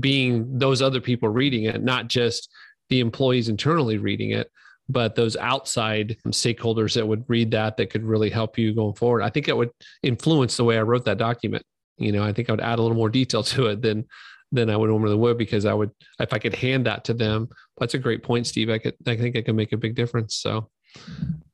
being 0.00 0.58
those 0.58 0.82
other 0.82 1.00
people 1.00 1.28
reading 1.28 1.64
it, 1.64 1.82
not 1.82 2.08
just 2.08 2.50
the 2.88 3.00
employees 3.00 3.48
internally 3.48 3.98
reading 3.98 4.30
it, 4.30 4.50
but 4.88 5.14
those 5.14 5.36
outside 5.36 6.16
stakeholders 6.28 6.94
that 6.94 7.06
would 7.06 7.24
read 7.28 7.50
that 7.52 7.76
that 7.76 7.90
could 7.90 8.04
really 8.04 8.30
help 8.30 8.58
you 8.58 8.74
going 8.74 8.94
forward. 8.94 9.22
I 9.22 9.30
think 9.30 9.48
it 9.48 9.56
would 9.56 9.70
influence 10.02 10.56
the 10.56 10.64
way 10.64 10.78
I 10.78 10.82
wrote 10.82 11.04
that 11.06 11.18
document. 11.18 11.64
You 11.96 12.12
know, 12.12 12.22
I 12.22 12.32
think 12.32 12.48
I 12.48 12.52
would 12.52 12.60
add 12.60 12.78
a 12.78 12.82
little 12.82 12.96
more 12.96 13.08
detail 13.08 13.42
to 13.44 13.66
it 13.66 13.82
than 13.82 14.06
than 14.52 14.70
I 14.70 14.76
would 14.76 14.88
normally 14.88 15.16
would 15.16 15.38
because 15.38 15.64
I 15.64 15.74
would 15.74 15.90
if 16.20 16.32
I 16.32 16.38
could 16.38 16.54
hand 16.54 16.86
that 16.86 17.04
to 17.04 17.14
them. 17.14 17.48
That's 17.78 17.94
a 17.94 17.98
great 17.98 18.22
point, 18.22 18.46
Steve. 18.46 18.70
I 18.70 18.78
could 18.78 18.94
I 19.06 19.16
think 19.16 19.36
I 19.36 19.42
can 19.42 19.56
make 19.56 19.72
a 19.72 19.76
big 19.76 19.94
difference. 19.94 20.36
So 20.36 20.70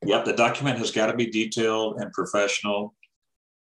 Yep, 0.05 0.25
the 0.25 0.33
document 0.33 0.79
has 0.79 0.91
got 0.91 1.07
to 1.07 1.15
be 1.15 1.27
detailed 1.27 2.01
and 2.01 2.13
professional 2.13 2.95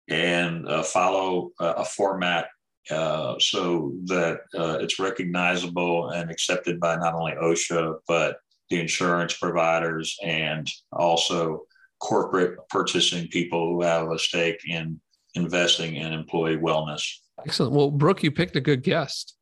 and 0.10 0.68
uh, 0.68 0.84
follow 0.84 1.52
a, 1.60 1.66
a 1.66 1.86
format 1.86 2.48
uh, 2.92 3.36
so 3.40 3.94
that 4.06 4.40
uh, 4.58 4.78
it's 4.80 5.00
recognizable 5.00 6.10
and 6.10 6.30
accepted 6.30 6.80
by 6.80 6.96
not 6.96 7.14
only 7.14 7.34
OSHA, 7.34 8.00
but 8.08 8.38
the 8.70 8.80
insurance 8.80 9.36
providers 9.36 10.18
and 10.24 10.70
also 10.92 11.64
corporate 12.00 12.58
purchasing 12.70 13.28
people 13.28 13.74
who 13.74 13.82
have 13.82 14.10
a 14.10 14.20
stake 14.20 14.62
in 14.68 15.00
investing 15.36 15.96
in 15.96 16.14
employee 16.14 16.58
wellness. 16.58 17.08
Excellent. 17.46 17.74
Well, 17.74 17.92
Brooke, 17.92 18.24
you 18.24 18.32
picked 18.32 18.56
a 18.56 18.62
good 18.62 18.84
guest. 18.84 19.36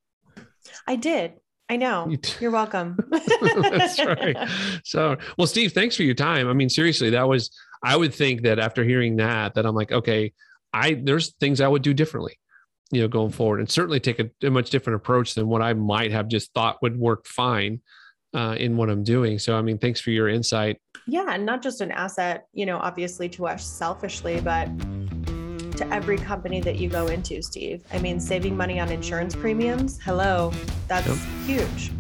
I 0.88 0.96
did. 0.96 1.34
I 1.70 1.76
know. 1.76 2.08
You 2.10 2.20
You're 2.40 2.52
welcome. 2.52 2.98
That's 3.12 4.00
right. 4.00 4.50
So, 4.84 5.18
well, 5.38 5.48
Steve, 5.48 5.74
thanks 5.74 5.96
for 5.96 6.04
your 6.04 6.16
time. 6.16 6.48
I 6.48 6.54
mean, 6.54 6.70
seriously, 6.70 7.10
that 7.12 7.28
was, 7.28 7.52
I 7.84 7.96
would 7.98 8.14
think 8.14 8.44
that 8.44 8.60
after 8.60 8.84
hearing 8.84 9.18
that, 9.18 9.56
that 9.56 9.66
I'm 9.66 9.76
like, 9.76 9.92
okay, 9.92 10.34
I, 10.74 10.94
there's 10.94 11.34
things 11.36 11.60
I 11.60 11.68
would 11.68 11.82
do 11.82 11.94
differently, 11.94 12.40
you 12.92 13.02
know, 13.02 13.08
going 13.08 13.32
forward 13.32 13.60
and 13.60 13.70
certainly 13.70 14.00
take 14.00 14.20
a, 14.20 14.30
a 14.44 14.50
much 14.50 14.70
different 14.70 14.96
approach 14.96 15.34
than 15.36 15.48
what 15.48 15.62
I 15.62 15.74
might 15.74 16.12
have 16.12 16.28
just 16.28 16.54
thought 16.54 16.82
would 16.82 16.98
work 16.98 17.26
fine 17.26 17.82
uh, 18.34 18.56
in 18.58 18.78
what 18.78 18.90
I'm 18.90 19.04
doing. 19.04 19.40
So, 19.40 19.58
I 19.58 19.62
mean, 19.62 19.78
thanks 19.78 20.00
for 20.00 20.12
your 20.12 20.30
insight. 20.30 20.80
Yeah. 21.06 21.26
And 21.30 21.46
not 21.46 21.62
just 21.62 21.82
an 21.82 21.92
asset, 21.92 22.48
you 22.54 22.66
know, 22.66 22.78
obviously 22.78 23.30
to 23.30 23.48
us 23.48 23.66
selfishly, 23.66 24.42
but 24.42 24.68
to 25.78 25.88
every 25.94 26.18
company 26.18 26.60
that 26.62 26.78
you 26.78 26.90
go 26.90 27.08
into, 27.08 27.42
Steve. 27.42 27.84
I 27.94 28.00
mean, 28.00 28.20
saving 28.20 28.58
money 28.58 28.80
on 28.80 28.90
insurance 28.90 29.36
premiums, 29.36 30.00
hello, 30.02 30.52
that's 30.88 31.08
yep. 31.08 31.18
huge. 31.46 31.92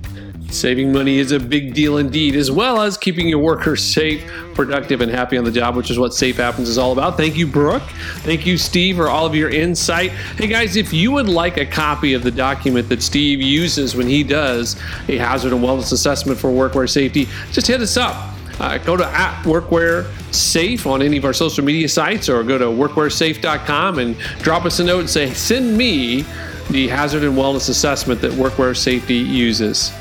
Saving 0.49 0.93
money 0.93 1.17
is 1.17 1.33
a 1.33 1.39
big 1.39 1.73
deal 1.73 1.97
indeed, 1.97 2.35
as 2.35 2.49
well 2.49 2.81
as 2.81 2.97
keeping 2.97 3.27
your 3.27 3.39
workers 3.39 3.83
safe, 3.83 4.25
productive, 4.53 5.01
and 5.01 5.11
happy 5.11 5.37
on 5.37 5.43
the 5.43 5.51
job, 5.51 5.75
which 5.75 5.91
is 5.91 5.99
what 5.99 6.13
Safe 6.13 6.37
Happens 6.37 6.69
is 6.69 6.77
all 6.77 6.93
about. 6.93 7.17
Thank 7.17 7.35
you, 7.35 7.45
Brooke. 7.45 7.83
Thank 8.19 8.45
you, 8.45 8.57
Steve, 8.57 8.95
for 8.95 9.09
all 9.09 9.25
of 9.25 9.35
your 9.35 9.49
insight. 9.49 10.11
Hey, 10.11 10.47
guys, 10.47 10.77
if 10.77 10.93
you 10.93 11.11
would 11.11 11.27
like 11.27 11.57
a 11.57 11.65
copy 11.65 12.13
of 12.13 12.23
the 12.23 12.31
document 12.31 12.87
that 12.87 13.03
Steve 13.03 13.41
uses 13.41 13.93
when 13.93 14.07
he 14.07 14.23
does 14.23 14.77
a 15.09 15.17
hazard 15.17 15.51
and 15.51 15.61
wellness 15.61 15.91
assessment 15.91 16.39
for 16.39 16.49
workwear 16.49 16.89
safety, 16.89 17.27
just 17.51 17.67
hit 17.67 17.81
us 17.81 17.97
up 17.97 18.33
uh, 18.59 18.77
go 18.79 18.97
to 18.97 19.05
at 19.05 19.43
workwear 19.43 20.07
safe 20.33 20.87
on 20.87 21.01
any 21.01 21.17
of 21.17 21.25
our 21.25 21.33
social 21.33 21.63
media 21.63 21.87
sites 21.87 22.27
or 22.29 22.43
go 22.43 22.57
to 22.57 22.65
workwearsafe.com 22.65 23.99
and 23.99 24.17
drop 24.39 24.65
us 24.65 24.79
a 24.79 24.83
note 24.83 25.01
and 25.01 25.09
say 25.09 25.31
send 25.33 25.77
me 25.77 26.23
the 26.71 26.87
hazard 26.87 27.23
and 27.23 27.35
wellness 27.35 27.69
assessment 27.69 28.19
that 28.19 28.31
workwear 28.33 28.75
safety 28.75 29.15
uses 29.15 29.91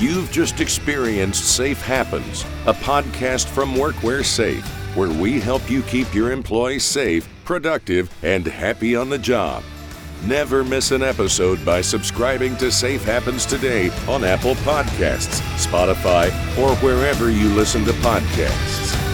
you've 0.00 0.32
just 0.32 0.60
experienced 0.60 1.56
safe 1.56 1.80
happens 1.82 2.42
a 2.66 2.72
podcast 2.72 3.46
from 3.46 3.74
workwear 3.74 4.24
safe 4.24 4.64
where 4.96 5.10
we 5.10 5.38
help 5.38 5.70
you 5.70 5.82
keep 5.82 6.12
your 6.14 6.32
employees 6.32 6.84
safe 6.84 7.28
productive 7.44 8.10
and 8.22 8.46
happy 8.46 8.96
on 8.96 9.08
the 9.08 9.18
job 9.18 9.62
Never 10.26 10.62
miss 10.62 10.90
an 10.90 11.02
episode 11.02 11.64
by 11.64 11.80
subscribing 11.80 12.54
to 12.58 12.70
Safe 12.70 13.02
Happens 13.04 13.46
Today 13.46 13.88
on 14.06 14.22
Apple 14.22 14.54
Podcasts, 14.56 15.40
Spotify, 15.56 16.28
or 16.58 16.76
wherever 16.84 17.30
you 17.30 17.48
listen 17.54 17.86
to 17.86 17.92
podcasts. 17.92 19.09